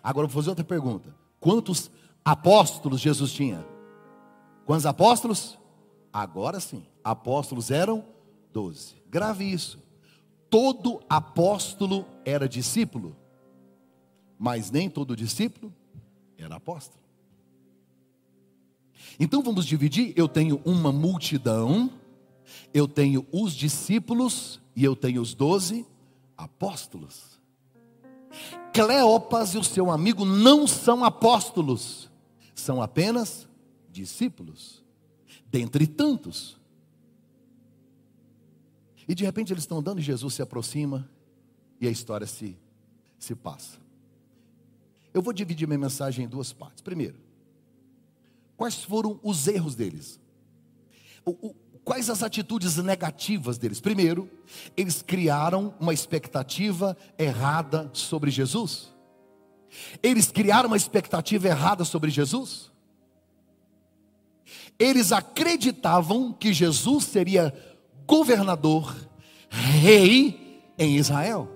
[0.01, 1.91] Agora vou fazer outra pergunta: quantos
[2.25, 3.63] apóstolos Jesus tinha?
[4.65, 5.59] Quantos apóstolos?
[6.13, 8.05] Agora sim, apóstolos eram
[8.53, 8.93] doze.
[9.09, 9.79] Grave isso.
[10.47, 13.17] Todo apóstolo era discípulo,
[14.37, 15.73] mas nem todo discípulo
[16.37, 17.01] era apóstolo.
[19.19, 21.89] Então vamos dividir: eu tenho uma multidão,
[22.71, 25.83] eu tenho os discípulos e eu tenho os doze
[26.37, 27.41] apóstolos.
[28.71, 32.07] Cleopas e o seu amigo não são apóstolos,
[32.53, 33.47] são apenas
[33.91, 34.82] discípulos
[35.53, 36.59] dentre tantos.
[39.07, 41.07] E de repente eles estão andando e Jesus se aproxima
[41.79, 42.57] e a história se,
[43.19, 43.77] se passa.
[45.13, 46.81] Eu vou dividir minha mensagem em duas partes.
[46.81, 47.17] Primeiro,
[48.57, 50.19] quais foram os erros deles?
[51.23, 53.79] O, o, quais as atitudes negativas deles?
[53.79, 54.27] Primeiro,
[54.75, 58.91] eles criaram uma expectativa errada sobre Jesus.
[60.01, 62.72] Eles criaram uma expectativa errada sobre Jesus.
[64.79, 67.53] Eles acreditavam que Jesus seria
[68.05, 68.93] governador,
[69.49, 71.49] rei em Israel.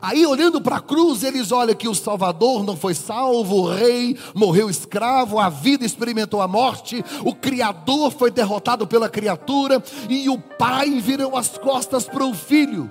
[0.00, 4.18] Aí, olhando para a cruz, eles olham que o Salvador não foi salvo, o rei
[4.34, 10.38] morreu escravo, a vida experimentou a morte, o Criador foi derrotado pela criatura, e o
[10.38, 12.90] pai virou as costas para o filho.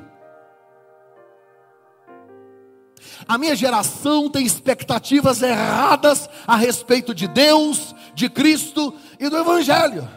[3.27, 10.09] A minha geração tem expectativas erradas a respeito de Deus, de Cristo e do Evangelho.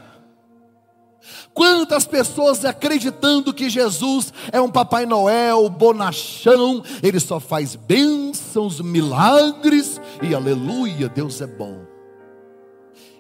[1.53, 10.01] Quantas pessoas acreditando que Jesus é um Papai Noel, bonachão, ele só faz bênçãos, milagres
[10.23, 11.85] e aleluia, Deus é bom.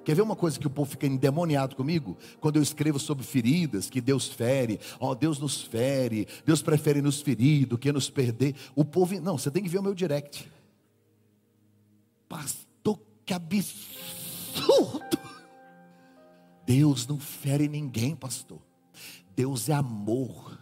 [0.02, 2.16] Quer ver uma coisa que o povo fica endemoniado comigo?
[2.40, 7.02] Quando eu escrevo sobre feridas, que Deus fere, ó, oh, Deus nos fere, Deus prefere
[7.02, 8.54] nos ferir do que nos perder.
[8.74, 10.50] O povo, não, você tem que ver o meu direct.
[12.26, 14.19] Pastor, que absurdo!
[16.64, 18.60] Deus não fere ninguém, pastor.
[19.34, 20.56] Deus é amor.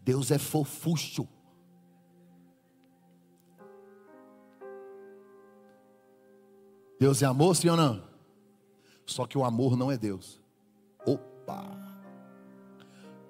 [0.00, 1.28] Deus é fofucho.
[6.98, 8.02] Deus é amor, sim ou não?
[9.04, 10.40] Só que o amor não é Deus.
[11.04, 11.62] Opa!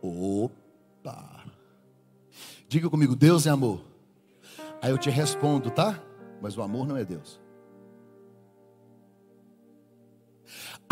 [0.01, 1.44] Opa!
[2.68, 3.85] Diga comigo, Deus é amor.
[4.81, 6.01] Aí eu te respondo, tá?
[6.40, 7.41] Mas o amor não é Deus.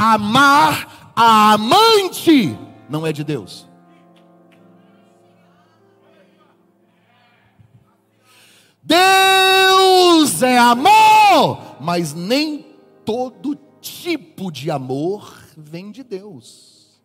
[0.02, 2.58] Amar a amante
[2.88, 3.68] não é de Deus.
[8.82, 12.64] Deus é amor, mas nem
[13.04, 16.98] todo tipo de amor vem de Deus.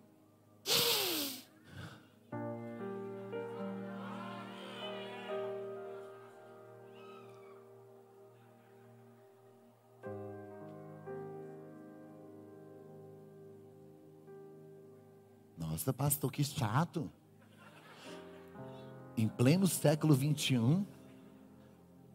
[15.85, 17.11] Nossa, pastor, que chato.
[19.15, 20.83] Em pleno século 21,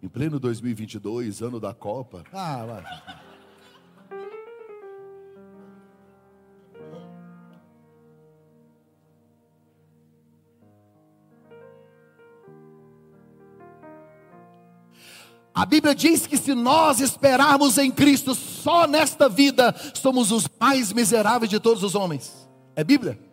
[0.03, 2.25] em pleno 2022, ano da Copa.
[2.33, 2.85] Ah, vai.
[15.55, 20.93] A Bíblia diz que se nós esperarmos em Cristo só nesta vida, somos os mais
[20.93, 22.51] miseráveis de todos os homens.
[22.75, 23.30] É Bíblia?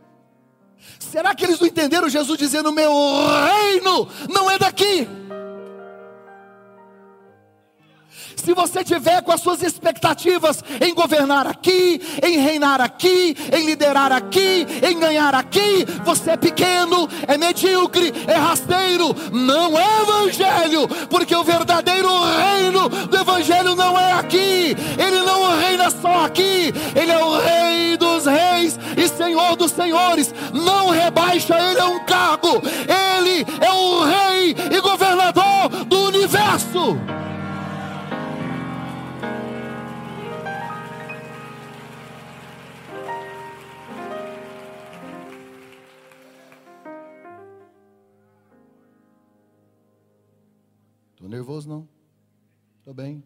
[1.12, 5.08] Será que eles não entenderam Jesus dizendo: Meu reino não é daqui?
[8.48, 14.14] Se você tiver com as suas expectativas em governar aqui, em reinar aqui, em liderar
[14.14, 21.36] aqui, em ganhar aqui, você é pequeno, é medíocre, é rasteiro, não é evangelho, porque
[21.36, 27.22] o verdadeiro reino do evangelho não é aqui, ele não reina só aqui, ele é
[27.22, 27.97] o rei
[29.48, 35.70] senhor dos senhores, não rebaixa ele é um cargo, ele é o rei e governador
[35.86, 36.98] do universo.
[51.14, 51.88] Estou nervoso não.
[52.80, 53.24] Estou bem.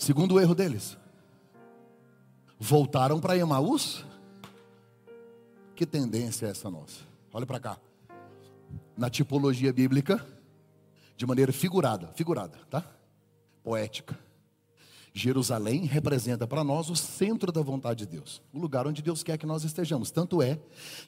[0.00, 0.96] Segundo o erro deles,
[2.58, 4.02] voltaram para Emaús.
[5.76, 7.00] Que tendência é essa nossa?
[7.30, 7.78] Olha para cá.
[8.96, 10.26] Na tipologia bíblica,
[11.18, 12.82] de maneira figurada, figurada, tá?
[13.62, 14.18] Poética
[15.12, 19.36] Jerusalém representa para nós o centro da vontade de Deus, o lugar onde Deus quer
[19.36, 20.10] que nós estejamos.
[20.10, 20.58] Tanto é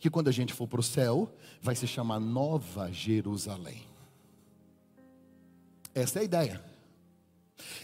[0.00, 3.86] que quando a gente for para o céu, vai se chamar Nova Jerusalém.
[5.94, 6.71] Essa é a ideia.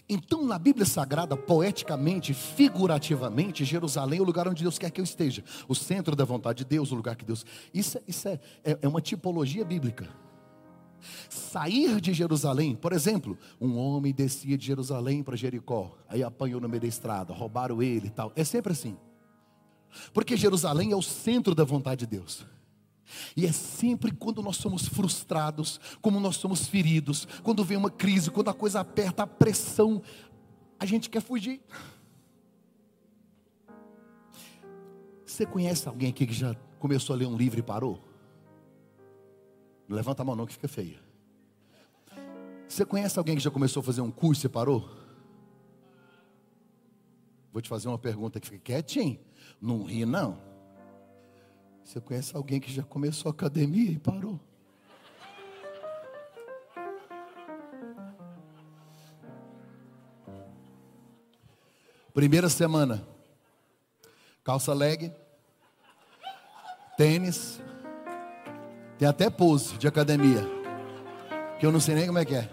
[0.09, 5.05] Então, na Bíblia Sagrada, poeticamente, figurativamente, Jerusalém é o lugar onde Deus quer que eu
[5.05, 7.45] esteja, o centro da vontade de Deus, o lugar que Deus.
[7.73, 10.09] Isso, é, isso é, é, é uma tipologia bíblica.
[11.29, 16.69] Sair de Jerusalém, por exemplo, um homem descia de Jerusalém para Jericó, aí apanhou no
[16.69, 18.33] meio da estrada, roubaram ele e tal.
[18.35, 18.97] É sempre assim.
[20.12, 22.45] Porque Jerusalém é o centro da vontade de Deus.
[23.36, 28.30] E é sempre quando nós somos frustrados, como nós somos feridos, quando vem uma crise,
[28.30, 30.02] quando a coisa aperta, a pressão,
[30.78, 31.61] a gente quer fugir.
[35.24, 38.02] Você conhece alguém aqui que já começou a ler um livro e parou?
[39.88, 41.00] Não levanta a mão não que fica feia.
[42.68, 44.88] Você conhece alguém que já começou a fazer um curso e parou?
[47.52, 49.18] Vou te fazer uma pergunta que fica quietinho.
[49.61, 50.47] Não ri não.
[51.89, 54.39] Você conhece alguém que já começou a academia e parou?
[62.12, 63.09] Primeira semana.
[64.45, 65.11] Calça leg,
[66.99, 67.59] tênis,
[68.99, 70.43] tem até pose de academia.
[71.59, 72.51] Que eu não sei nem como é que é.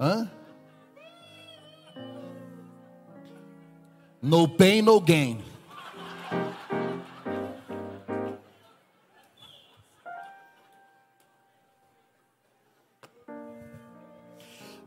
[0.00, 0.30] Hã?
[4.22, 5.53] No pain, no gain.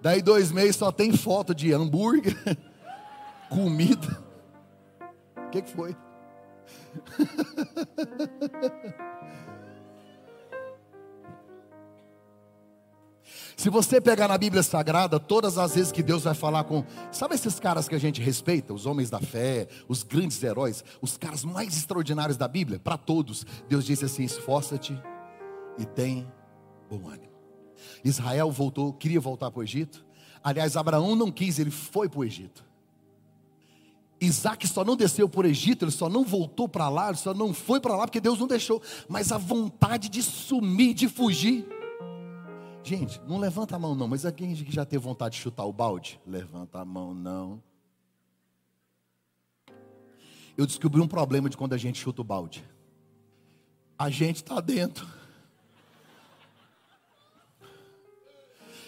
[0.07, 2.33] Daí dois meses só tem foto de hambúrguer,
[3.51, 4.23] comida.
[5.35, 5.93] O que, que foi?
[13.57, 16.85] Se você pegar na Bíblia Sagrada, todas as vezes que Deus vai falar com.
[17.11, 18.73] Sabe esses caras que a gente respeita?
[18.73, 22.79] Os homens da fé, os grandes heróis, os caras mais extraordinários da Bíblia?
[22.79, 24.97] Para todos, Deus disse assim: esforça-te
[25.77, 26.25] e tem
[26.89, 27.26] bom ânimo.
[28.03, 30.05] Israel voltou, queria voltar para o Egito.
[30.43, 32.65] Aliás, Abraão não quis, ele foi para o Egito.
[34.19, 37.53] Isaac só não desceu por Egito, ele só não voltou para lá, ele só não
[37.53, 38.81] foi para lá porque Deus não deixou.
[39.07, 41.67] Mas a vontade de sumir, de fugir.
[42.83, 45.73] Gente, não levanta a mão não, mas alguém que já teve vontade de chutar o
[45.73, 46.19] balde?
[46.25, 47.61] Levanta a mão não.
[50.57, 52.63] Eu descobri um problema de quando a gente chuta o balde.
[53.99, 55.07] A gente está dentro.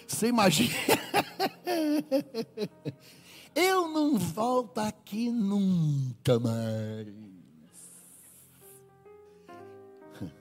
[0.10, 0.74] Você imagina?
[3.55, 7.07] Eu não volto aqui nunca mais.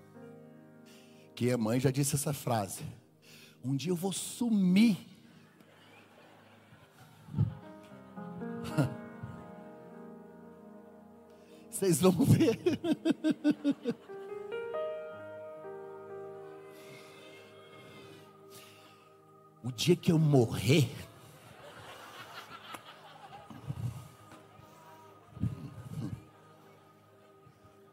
[1.36, 2.82] Que a mãe já disse essa frase.
[3.62, 4.96] Um dia eu vou sumir.
[11.70, 12.58] Vocês vão ver.
[19.68, 20.88] O dia que eu morrer,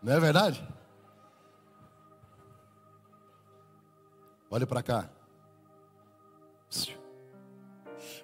[0.01, 0.65] não é verdade?
[4.49, 5.09] Olha para cá.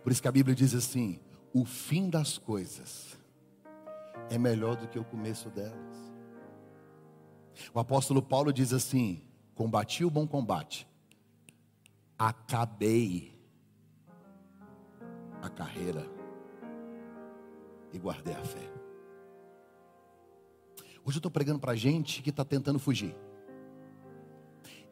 [0.02, 1.20] Por isso que a Bíblia diz assim:
[1.54, 3.18] o fim das coisas
[4.30, 5.98] é melhor do que o começo delas.
[7.74, 9.22] O apóstolo Paulo diz assim:
[9.54, 10.88] combati o bom combate,
[12.18, 13.31] acabei
[15.42, 16.08] a carreira
[17.94, 18.72] e guardei a fé.
[21.04, 23.16] Hoje eu estou pregando para gente que está tentando fugir.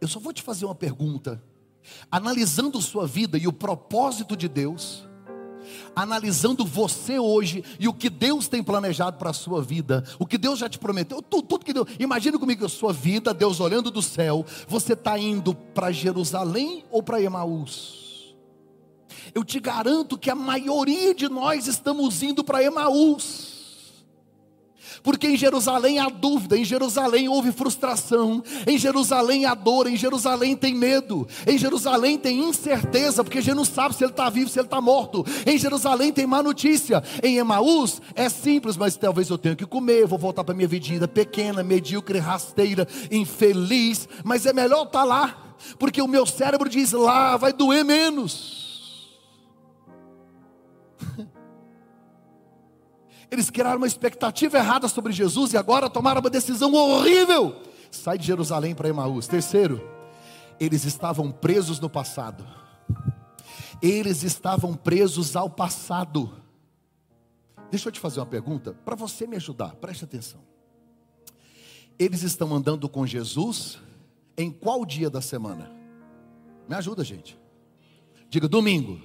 [0.02, 1.42] Eu só vou te fazer uma pergunta
[2.12, 5.08] analisando sua vida e o propósito de Deus,
[5.96, 10.38] analisando você hoje e o que Deus tem planejado para a sua vida, o que
[10.38, 11.88] Deus já te prometeu, tudo, tudo que Deus.
[12.00, 17.04] Imagina comigo a sua vida, Deus olhando do céu, você está indo para Jerusalém ou
[17.04, 18.09] para Emaús?
[19.34, 23.60] Eu te garanto que a maioria de nós estamos indo para Emaús.
[25.04, 30.56] Porque em Jerusalém há dúvida, em Jerusalém houve frustração, em Jerusalém há dor, em Jerusalém
[30.56, 34.50] tem medo, em Jerusalém tem incerteza, porque a gente não sabe se ele está vivo,
[34.50, 35.26] se ele está morto.
[35.46, 37.02] Em Jerusalém tem má notícia.
[37.24, 41.08] Em Emaús é simples, mas talvez eu tenha que comer, vou voltar para minha vidinha
[41.08, 46.92] pequena, medíocre, rasteira, infeliz, mas é melhor estar tá lá, porque o meu cérebro diz
[46.92, 48.69] lá vai doer menos.
[53.32, 57.56] Eles criaram uma expectativa errada sobre Jesus e agora tomaram uma decisão horrível.
[57.92, 59.28] Sai de Jerusalém para Emaús.
[59.28, 59.82] Terceiro,
[60.60, 62.46] eles estavam presos no passado.
[63.82, 66.34] Eles estavam presos ao passado.
[67.70, 69.76] Deixa eu te fazer uma pergunta para você me ajudar.
[69.76, 70.42] Preste atenção.
[71.98, 73.80] Eles estão andando com Jesus
[74.38, 75.72] em qual dia da semana?
[76.68, 77.38] Me ajuda, gente.
[78.30, 79.02] Diga domingo.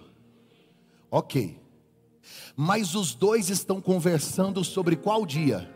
[1.11, 1.63] Ok.
[2.57, 5.70] Mas os dois estão conversando sobre qual dia?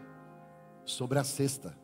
[0.85, 1.77] Sobre a sexta.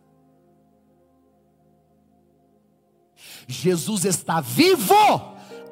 [3.46, 4.94] Jesus está vivo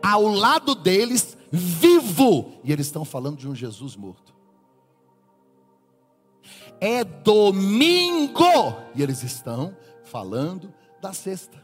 [0.02, 4.34] ao lado deles, vivo, e eles estão falando de um Jesus morto.
[6.80, 8.42] É domingo,
[8.94, 11.62] e eles estão falando da sexta.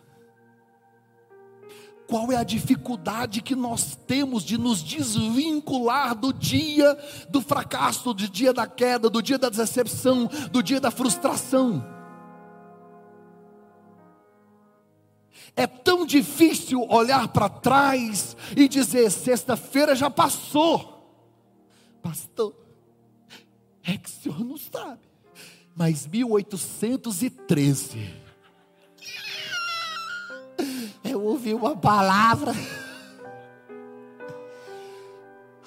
[2.08, 6.96] Qual é a dificuldade que nós temos de nos desvincular do dia
[7.28, 11.86] do fracasso, do dia da queda, do dia da decepção, do dia da frustração?
[15.54, 21.12] É tão difícil olhar para trás e dizer: sexta-feira já passou,
[22.00, 22.54] pastor.
[23.84, 25.02] É que o senhor não sabe,
[25.76, 28.27] mas 1813
[31.10, 32.52] eu ouvi uma palavra.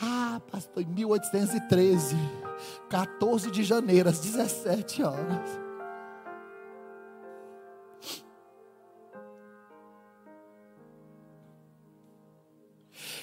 [0.02, 2.16] Ah, pastor, em 1813,
[2.90, 5.60] 14 de janeiro, às 17 horas.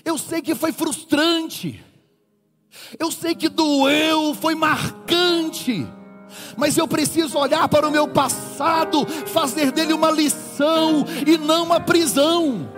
[0.05, 1.85] Eu sei que foi frustrante.
[2.99, 5.87] Eu sei que doeu, foi marcante
[6.59, 11.79] mas eu preciso olhar para o meu passado, fazer dele uma lição e não uma
[11.79, 12.78] prisão.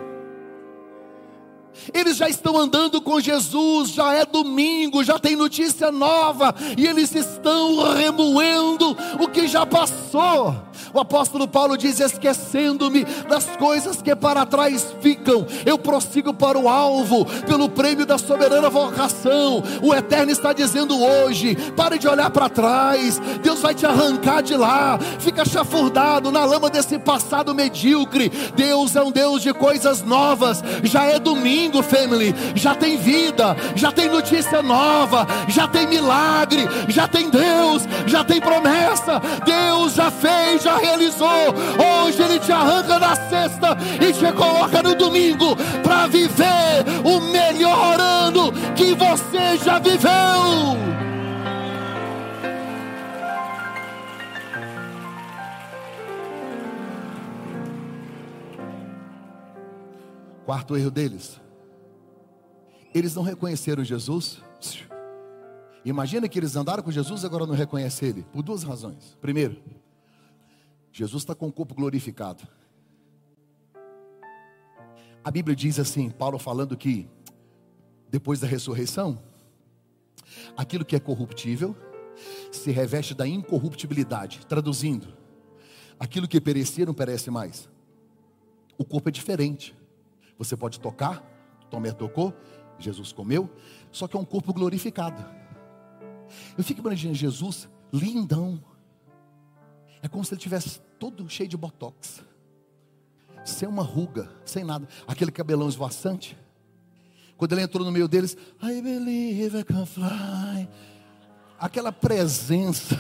[1.95, 7.15] Eles já estão andando com Jesus, já é domingo, já tem notícia nova, e eles
[7.15, 10.71] estão remoendo o que já passou.
[10.93, 16.69] O apóstolo Paulo diz: Esquecendo-me das coisas que para trás ficam, eu prossigo para o
[16.69, 19.63] alvo, pelo prêmio da soberana vocação.
[19.83, 24.57] O Eterno está dizendo hoje: pare de olhar para trás, Deus vai te arrancar de
[24.57, 28.31] lá, fica chafurdado na lama desse passado medíocre.
[28.57, 33.93] Deus é um Deus de coisas novas, já é domingo, family, já tem vida, já
[33.93, 40.63] tem notícia nova, já tem milagre, já tem Deus, já tem promessa, Deus já fez,
[40.63, 41.29] já realizou.
[42.05, 48.01] Hoje Ele te arranca da sexta e te coloca no domingo para viver o melhor
[48.01, 50.91] ano que você já viveu.
[60.51, 61.41] Quarto erro deles.
[62.95, 64.43] Eles não reconheceram Jesus.
[65.85, 68.23] Imagina que eles andaram com Jesus e agora não reconhecem Ele.
[68.25, 69.17] Por duas razões.
[69.21, 69.63] Primeiro,
[70.93, 72.47] Jesus está com o corpo glorificado.
[75.23, 77.09] A Bíblia diz assim, Paulo falando que
[78.11, 79.23] depois da ressurreição,
[80.57, 81.77] aquilo que é corruptível
[82.51, 84.45] se reveste da incorruptibilidade.
[84.47, 85.09] Traduzindo,
[85.99, 87.69] aquilo que perecia não perece mais.
[88.77, 89.75] O corpo é diferente.
[90.39, 91.23] Você pode tocar,
[91.71, 92.35] Tomé tocou,
[92.81, 93.51] Jesus comeu,
[93.93, 95.25] só que é um corpo glorificado.
[96.57, 98.63] Eu fico imaginando Jesus lindão,
[100.03, 102.23] é como se ele tivesse todo cheio de botox,
[103.45, 106.37] sem uma ruga, sem nada, aquele cabelão esvoaçante.
[107.37, 110.69] Quando ele entrou no meio deles, I believe I can fly.
[111.59, 112.97] Aquela presença,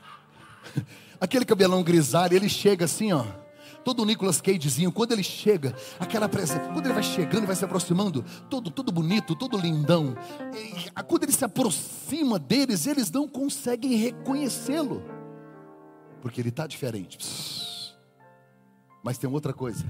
[1.20, 3.39] aquele cabelão grisalho, ele chega assim, ó
[3.84, 7.64] todo o Nicolas Cagezinho, quando ele chega, aquela presença, quando ele vai chegando, vai se
[7.64, 10.14] aproximando, todo, todo bonito, todo lindão,
[10.54, 15.02] e, quando ele se aproxima deles, eles não conseguem reconhecê-lo
[16.20, 17.18] porque ele está diferente.
[19.02, 19.84] Mas tem outra coisa.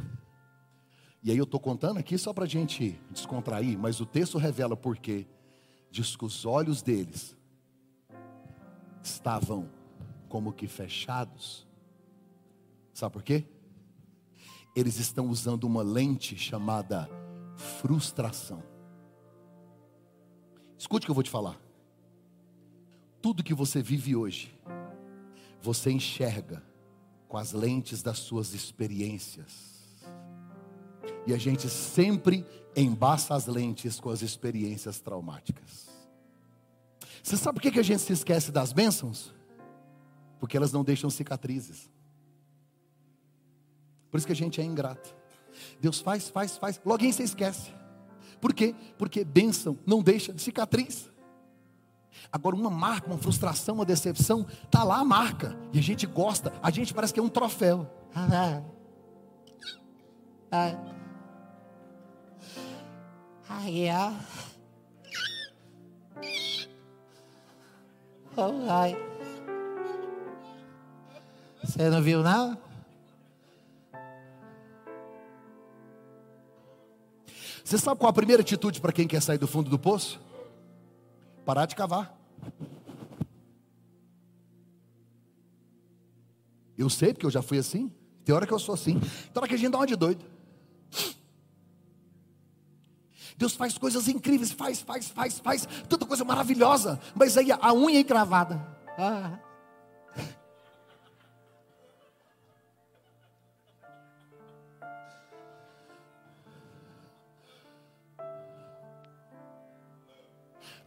[1.22, 4.76] E aí eu estou contando aqui só para a gente descontrair, mas o texto revela
[4.76, 5.26] porque
[5.91, 7.36] diz que os olhos deles
[9.03, 9.68] estavam
[10.28, 11.66] como que fechados.
[12.95, 13.45] Sabe por quê?
[14.75, 17.09] Eles estão usando uma lente chamada
[17.57, 18.62] frustração.
[20.79, 21.61] Escute o que eu vou te falar.
[23.21, 24.59] Tudo que você vive hoje
[25.62, 26.62] você enxerga
[27.29, 29.71] com as lentes das suas experiências.
[31.27, 35.89] E a gente sempre embaça as lentes com as experiências traumáticas.
[37.23, 39.35] Você sabe por que a gente se esquece das bênçãos?
[40.39, 41.91] Porque elas não deixam cicatrizes.
[44.11, 45.15] Por isso que a gente é ingrato.
[45.81, 47.73] Deus faz, faz, faz, logo você esquece.
[48.41, 48.75] Por quê?
[48.99, 51.11] Porque bênção não deixa cicatriz.
[52.33, 55.57] Agora, uma marca, uma frustração, uma decepção, está lá a marca.
[55.73, 57.89] E a gente gosta, a gente parece que é um troféu.
[68.37, 69.11] Oh.
[71.63, 72.70] Você não viu, não?
[77.71, 80.21] Você sabe qual a primeira atitude para quem quer sair do fundo do poço?
[81.45, 82.18] Parar de cavar.
[86.77, 87.93] Eu sei, porque eu já fui assim.
[88.25, 88.99] Tem hora que eu sou assim.
[88.99, 90.25] Tem hora que a gente dá uma de doido.
[93.39, 97.99] Deus faz coisas incríveis, faz, faz, faz, faz, tanta coisa maravilhosa, mas aí a unha
[97.99, 98.66] é encravada.
[98.99, 99.39] Ah.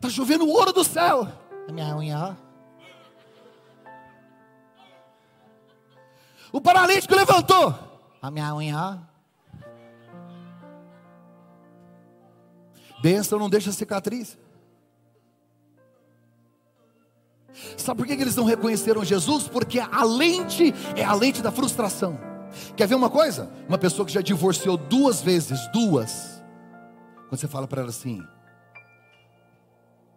[0.03, 1.25] Está chovendo ouro do céu.
[1.65, 2.37] A minha unha.
[6.51, 7.73] O paralítico levantou.
[8.21, 8.99] A minha unha.
[13.01, 14.37] Bênção não deixa cicatriz.
[17.77, 19.47] Sabe por que eles não reconheceram Jesus?
[19.47, 22.19] Porque a lente é a lente da frustração.
[22.75, 23.49] Quer ver uma coisa?
[23.69, 26.43] Uma pessoa que já divorciou duas vezes, duas.
[27.29, 28.21] Quando você fala para ela assim,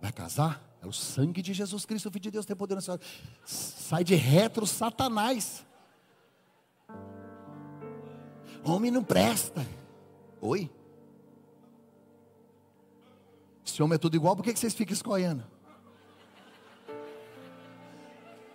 [0.07, 0.63] Vai casar?
[0.81, 3.03] É o sangue de Jesus Cristo, o Filho de Deus, tem poder na senhora.
[3.45, 5.67] Sai de retro, Satanás.
[8.63, 9.67] Homem não presta.
[10.41, 10.71] Oi?
[13.65, 15.43] Se homem é tudo igual, por que vocês ficam escolhendo?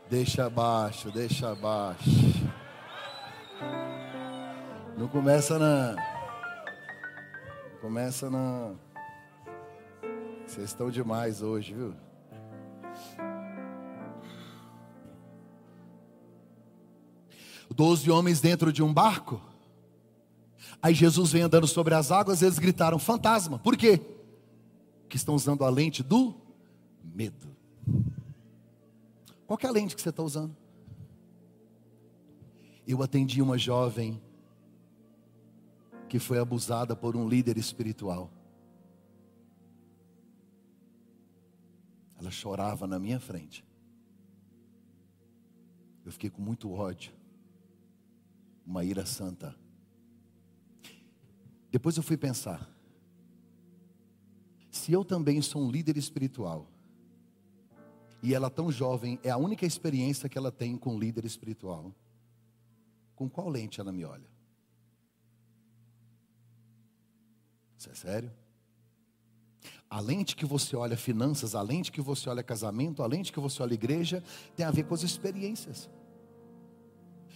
[0.10, 2.10] Deixa abaixo, deixa abaixo.
[4.98, 5.98] Não começa não.
[7.82, 8.74] Começa na.
[10.52, 11.94] Vocês estão demais hoje, viu?
[17.74, 19.42] Doze homens dentro de um barco.
[20.82, 23.60] Aí Jesus vem andando sobre as águas, eles gritaram: fantasma.
[23.60, 24.02] Por quê?
[25.08, 26.36] Que estão usando a lente do
[27.02, 27.48] medo.
[29.48, 30.54] Qual é a lente que você está usando?
[32.86, 34.22] Eu atendi uma jovem
[36.10, 38.30] que foi abusada por um líder espiritual.
[42.22, 43.66] Ela chorava na minha frente.
[46.06, 47.12] Eu fiquei com muito ódio,
[48.64, 49.56] uma ira santa.
[51.72, 52.70] Depois eu fui pensar:
[54.70, 56.68] se eu também sou um líder espiritual,
[58.22, 61.92] e ela tão jovem, é a única experiência que ela tem com líder espiritual,
[63.16, 64.30] com qual lente ela me olha?
[67.80, 68.32] Isso é sério?
[69.92, 73.42] A lente que você olha finanças, a lente que você olha casamento, a lente que
[73.42, 74.24] você olha igreja,
[74.56, 75.90] tem a ver com as experiências.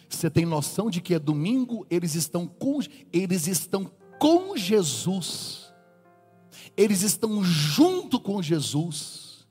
[0.08, 2.80] Você tem noção de que é domingo, eles estão com,
[3.12, 5.74] eles estão com Jesus.
[6.78, 9.46] Eles estão junto com Jesus.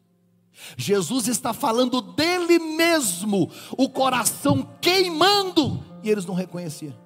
[0.74, 6.96] Jesus está falando dele mesmo, o coração queimando, e eles não reconheciam.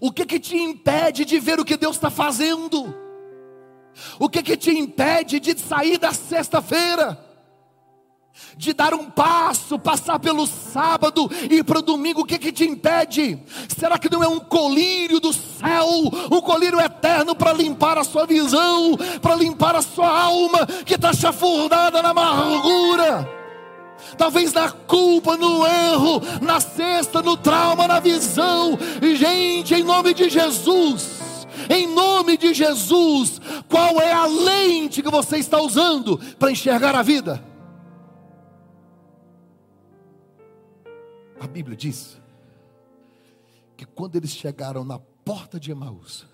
[0.00, 3.05] O que que te impede de ver o que Deus está fazendo?
[4.18, 7.18] O que que te impede de sair da sexta-feira?
[8.56, 12.64] De dar um passo, passar pelo sábado e para o domingo, o que que te
[12.64, 13.38] impede?
[13.78, 15.86] Será que não é um colírio do céu,
[16.30, 21.12] um colírio eterno para limpar a sua visão, para limpar a sua alma que está
[21.14, 23.36] chafurdada na amargura?
[24.16, 28.78] talvez na culpa, no erro, na cesta, no trauma, na visão.
[29.02, 31.15] E, gente, em nome de Jesus,
[31.70, 37.02] em nome de Jesus, qual é a lente que você está usando para enxergar a
[37.02, 37.44] vida?
[41.38, 42.20] A Bíblia diz
[43.76, 46.26] que quando eles chegaram na porta de Emaús,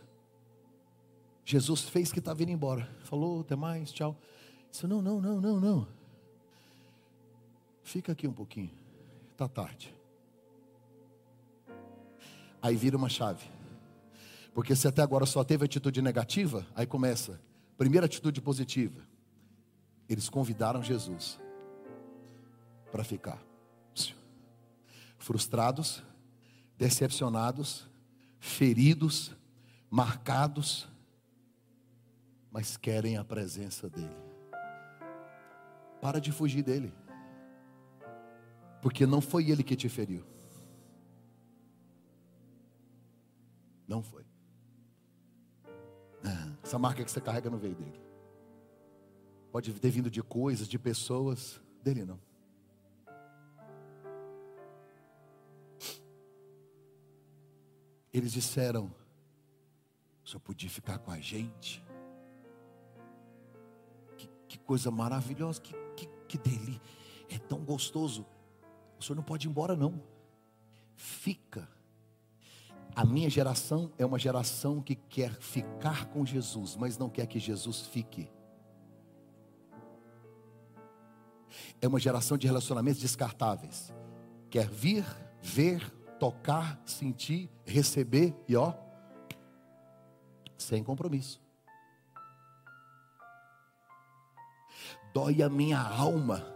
[1.45, 2.89] Jesus fez que estava indo embora.
[3.05, 4.17] Falou, até mais, tchau.
[4.71, 5.89] Disse, não, não, não, não, não.
[7.83, 8.71] Fica aqui um pouquinho,
[9.33, 9.95] está tarde.
[12.63, 13.45] Aí vira uma chave.
[14.55, 17.41] Porque se até agora só teve atitude negativa, aí começa.
[17.77, 19.01] Primeira atitude positiva.
[20.09, 21.41] Eles convidaram Jesus
[22.91, 23.43] para ficar.
[25.17, 26.03] Frustrados,
[26.77, 27.89] decepcionados,
[28.39, 29.35] feridos,
[29.89, 30.89] marcados,
[32.51, 34.17] mas querem a presença dele.
[36.01, 36.93] Para de fugir dele.
[38.83, 40.25] Porque não foi ele que te feriu.
[43.87, 44.32] Não foi.
[46.73, 48.01] Essa marca que você carrega não veio dele.
[49.51, 52.19] Pode ter vindo de coisas, de pessoas, dele não.
[58.11, 58.91] Eles disseram:
[60.25, 61.85] só podia ficar com a gente.
[64.17, 66.81] Que, que coisa maravilhosa, que, que, que dele.
[67.29, 68.25] É tão gostoso
[68.99, 70.03] o senhor não pode ir embora, não.
[70.95, 71.69] Fica.
[72.95, 77.39] A minha geração é uma geração que quer ficar com Jesus, mas não quer que
[77.39, 78.31] Jesus fique.
[81.81, 83.93] É uma geração de relacionamentos descartáveis.
[84.51, 85.05] Quer vir,
[85.41, 88.75] ver, tocar, sentir, receber e ó,
[90.59, 91.41] sem compromisso.
[95.15, 96.47] Dói a minha alma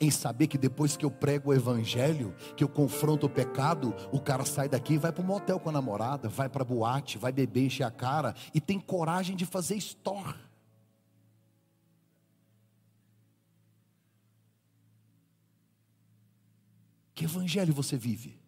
[0.00, 4.20] em saber que depois que eu prego o evangelho, que eu confronto o pecado, o
[4.20, 7.32] cara sai daqui e vai para o motel com a namorada, vai para boate, vai
[7.32, 10.34] beber, encher a cara e tem coragem de fazer store.
[17.14, 18.40] Que evangelho você vive?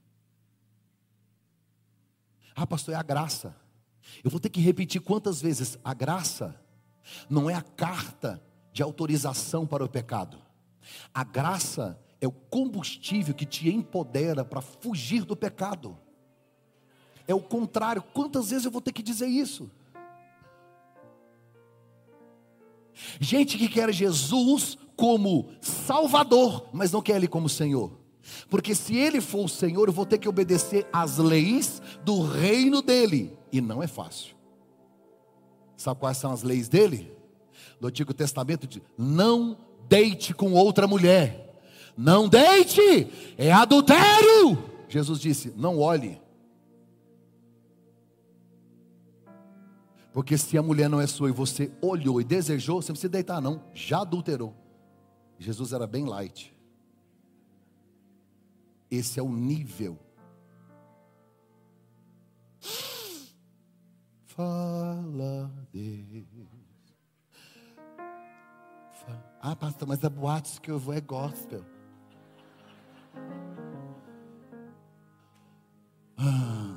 [2.57, 3.55] Ah, pastor, é a graça.
[4.23, 5.79] Eu vou ter que repetir quantas vezes?
[5.85, 6.61] A graça
[7.29, 10.44] não é a carta de autorização para o pecado.
[11.13, 15.99] A graça é o combustível que te empodera para fugir do pecado.
[17.27, 18.03] É o contrário.
[18.03, 19.71] Quantas vezes eu vou ter que dizer isso?
[23.21, 27.93] Gente que quer Jesus como Salvador, mas não quer Ele como Senhor.
[28.49, 32.81] Porque se Ele for o Senhor, eu vou ter que obedecer às leis do reino
[32.81, 33.37] dele.
[33.53, 34.35] E não é fácil.
[35.77, 37.13] Sabe quais são as leis dele?
[37.81, 39.59] No Antigo Testamento diz: não
[39.89, 41.63] deite com outra mulher.
[41.97, 44.71] Não deite, é adultério.
[44.89, 46.21] Jesus disse: não olhe.
[50.13, 53.11] Porque se a mulher não é sua e você olhou e desejou, você não precisa
[53.11, 53.61] deitar, não.
[53.75, 54.55] Já adulterou.
[55.39, 56.55] Jesus era bem light.
[58.89, 59.99] Esse é o nível.
[64.27, 66.54] Fala, Deus.
[69.47, 71.63] Ah, pastor, mas a boate que eu vou é gospel.
[76.17, 76.75] Ah.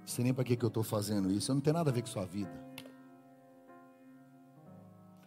[0.00, 1.54] Não sei nem para que, que eu estou fazendo isso.
[1.54, 2.50] Não tem nada a ver com sua vida.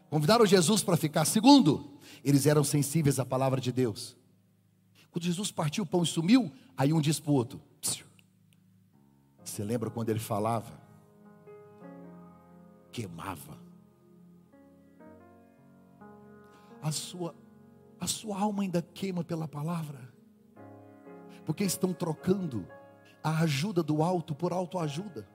[0.10, 1.24] Convidaram Jesus para ficar.
[1.24, 4.18] Segundo, eles eram sensíveis à palavra de Deus.
[5.10, 7.62] Quando Jesus partiu o pão e sumiu, aí um diz para o outro:
[9.42, 10.82] Você lembra quando ele falava?
[12.92, 13.70] Queimava.
[16.82, 17.36] A sua,
[18.00, 20.12] a sua alma ainda queima pela palavra,
[21.46, 22.68] porque estão trocando
[23.24, 25.28] a ajuda do alto por autoajuda.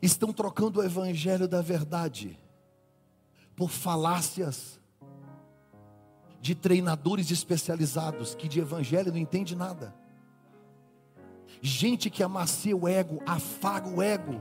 [0.00, 2.38] Estão trocando o evangelho da verdade
[3.56, 4.80] por falácias
[6.40, 9.92] de treinadores especializados que de evangelho não entende nada.
[11.60, 14.40] Gente que amacia o ego, afaga o ego.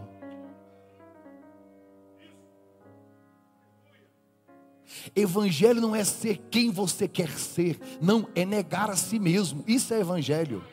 [5.16, 9.64] Evangelho não é ser quem você quer ser, não, é negar a si mesmo.
[9.68, 10.64] Isso é evangelho.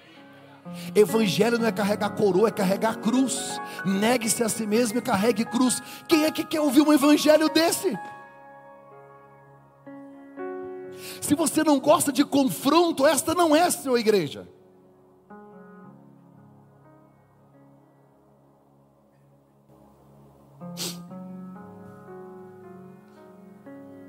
[0.95, 3.61] Evangelho não é carregar coroa, é carregar cruz.
[3.85, 5.83] Negue-se a si mesmo e carregue cruz.
[6.09, 7.99] Quem é que quer ouvir um evangelho desse?
[11.21, 14.49] Se você não gosta de confronto, esta não é a sua igreja.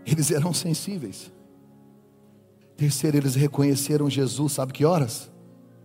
[0.06, 1.32] Eles eram sensíveis.
[2.78, 5.32] Terceiro, eles reconheceram Jesus, sabe que horas?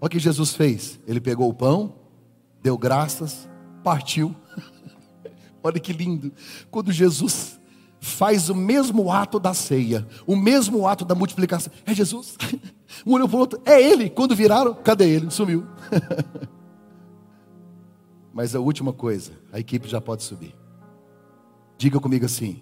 [0.00, 0.98] Olha o que Jesus fez.
[1.06, 1.94] Ele pegou o pão,
[2.62, 3.48] deu graças,
[3.82, 4.34] partiu.
[5.62, 6.32] Olha que lindo.
[6.70, 7.60] Quando Jesus
[8.00, 12.36] faz o mesmo ato da ceia, o mesmo ato da multiplicação, é Jesus.
[13.06, 14.10] Um olhou para o outro, é ele.
[14.10, 15.30] Quando viraram, cadê ele?
[15.30, 15.64] Sumiu.
[18.34, 20.54] Mas a última coisa, a equipe já pode subir.
[21.78, 22.60] Diga comigo assim: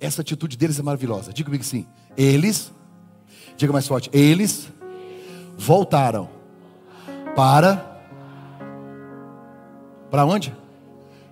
[0.00, 1.32] essa atitude deles é maravilhosa.
[1.32, 1.86] Diga comigo sim.
[2.16, 2.72] Eles,
[3.56, 4.70] diga mais forte, eles
[5.56, 6.28] voltaram
[7.34, 7.90] para
[10.10, 10.54] para onde?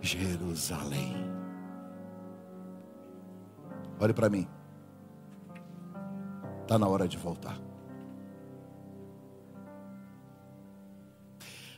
[0.00, 1.14] Jerusalém.
[4.00, 4.48] Olhe para mim.
[6.62, 7.58] Está na hora de voltar.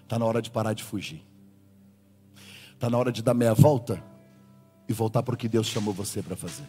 [0.04, 1.26] Está na hora de parar de fugir.
[2.74, 4.00] Está na hora de dar meia volta
[4.92, 6.64] e voltar para o que Deus chamou você para fazer.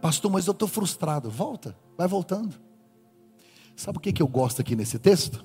[0.00, 1.28] Pastor, mas eu estou frustrado.
[1.28, 2.54] Volta, vai voltando.
[3.76, 5.44] Sabe o que, que eu gosto aqui nesse texto?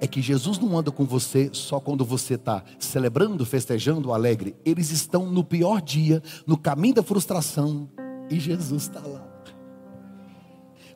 [0.00, 4.56] É que Jesus não anda com você só quando você está celebrando, festejando, alegre.
[4.64, 7.88] Eles estão no pior dia, no caminho da frustração,
[8.30, 9.26] e Jesus está lá.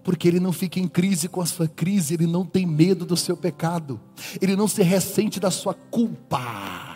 [0.02, 3.16] Porque ele não fica em crise com a sua crise, ele não tem medo do
[3.16, 4.00] seu pecado,
[4.40, 6.89] ele não se ressente da sua culpa.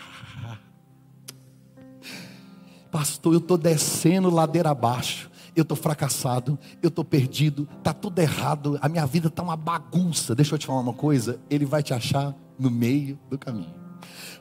[2.95, 5.29] Pastor, eu estou descendo ladeira abaixo.
[5.57, 10.33] Eu estou fracassado, eu estou perdido, está tudo errado, a minha vida está uma bagunça.
[10.33, 13.75] Deixa eu te falar uma coisa: Ele vai te achar no meio do caminho.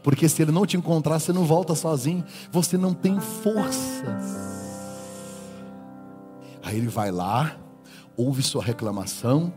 [0.04, 4.24] Porque se Ele não te encontrar, você não volta sozinho, você não tem forças.
[6.62, 7.58] Aí Ele vai lá,
[8.16, 9.51] ouve sua reclamação,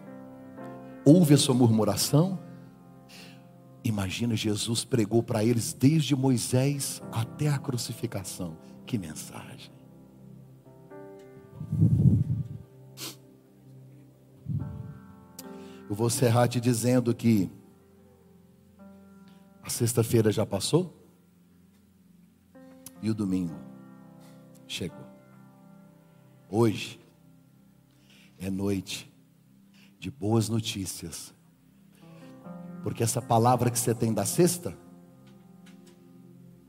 [1.04, 2.38] ouve a sua murmuração.
[3.84, 8.56] Imagina, Jesus pregou para eles desde Moisés até a crucificação.
[8.86, 9.72] Que mensagem.
[15.88, 17.50] Eu vou encerrar te dizendo que
[19.62, 20.94] a sexta-feira já passou
[23.02, 23.56] e o domingo
[24.68, 25.04] chegou.
[26.48, 27.00] Hoje
[28.38, 29.12] é noite
[29.98, 31.34] de boas notícias,
[32.84, 34.78] porque essa palavra que você tem da sexta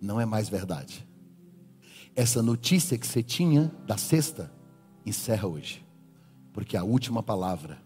[0.02, 1.07] não é mais verdade
[2.18, 4.52] essa notícia que você tinha da sexta,
[5.06, 5.86] encerra hoje.
[6.52, 7.78] Porque a última palavra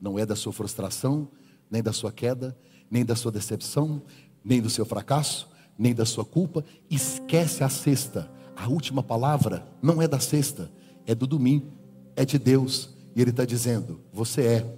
[0.00, 1.28] não é da sua frustração,
[1.70, 2.56] nem da sua queda,
[2.90, 4.00] nem da sua decepção,
[4.42, 5.46] nem do seu fracasso,
[5.78, 6.64] nem da sua culpa.
[6.88, 8.30] Esquece a sexta.
[8.56, 10.72] A última palavra não é da sexta,
[11.06, 11.70] é do domingo,
[12.16, 12.88] é de Deus.
[13.14, 14.76] E Ele está dizendo: Você é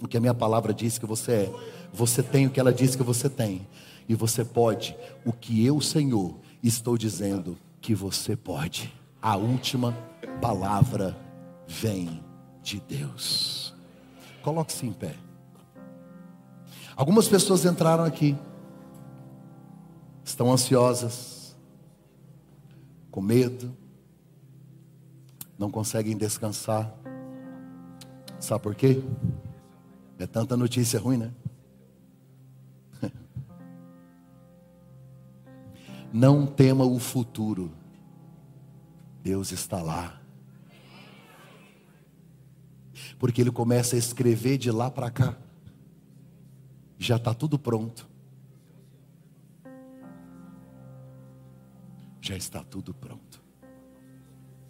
[0.00, 1.52] o que a minha palavra diz que você é.
[1.92, 3.66] Você tem o que ela diz que você tem.
[4.08, 7.58] E você pode o que eu, Senhor, estou dizendo
[7.88, 8.92] que você pode.
[9.22, 9.96] A última
[10.42, 11.16] palavra
[11.66, 12.22] vem
[12.62, 13.74] de Deus.
[14.42, 15.16] Coloque-se em pé.
[16.94, 18.36] Algumas pessoas entraram aqui,
[20.22, 21.56] estão ansiosas,
[23.10, 23.74] com medo,
[25.58, 26.94] não conseguem descansar.
[28.38, 29.02] Sabe por quê?
[30.18, 31.32] É tanta notícia ruim, né?
[36.12, 37.77] Não tema o futuro.
[39.28, 40.18] Deus está lá.
[43.18, 45.36] Porque ele começa a escrever de lá para cá.
[46.96, 48.08] Já está tudo pronto.
[52.22, 53.42] Já está tudo pronto.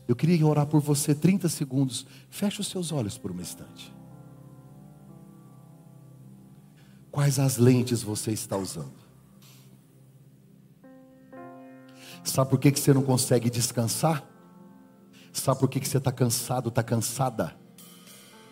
[0.09, 2.05] Eu queria orar por você 30 segundos.
[2.29, 3.95] Feche os seus olhos por um instante.
[7.13, 9.07] Quais as lentes você está usando?
[12.25, 14.38] Sabe por que, você não consegue descansar?
[15.33, 17.57] Sabe por que, que você está cansado, está cansada?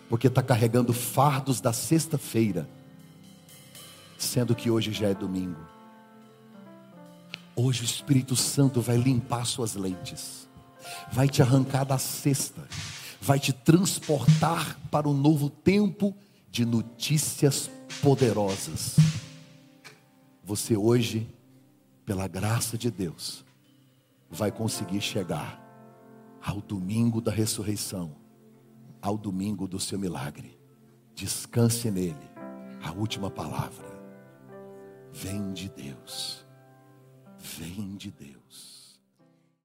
[0.08, 2.68] Porque está carregando fardos da sexta-feira,
[4.18, 5.60] sendo que hoje já é domingo.
[7.54, 10.48] Hoje o Espírito Santo vai limpar suas lentes,
[11.10, 12.62] vai te arrancar da sexta,
[13.20, 16.14] vai te transportar para um novo tempo
[16.50, 17.70] de notícias
[18.02, 18.96] poderosas.
[20.44, 21.26] Você hoje,
[22.04, 23.44] pela graça de Deus,
[24.30, 25.65] vai conseguir chegar
[26.46, 28.14] ao domingo da ressurreição,
[29.02, 30.56] ao domingo do seu milagre.
[31.12, 32.30] Descanse nele.
[32.84, 33.88] A última palavra
[35.12, 36.46] vem de Deus.
[37.36, 38.35] Vem de Deus.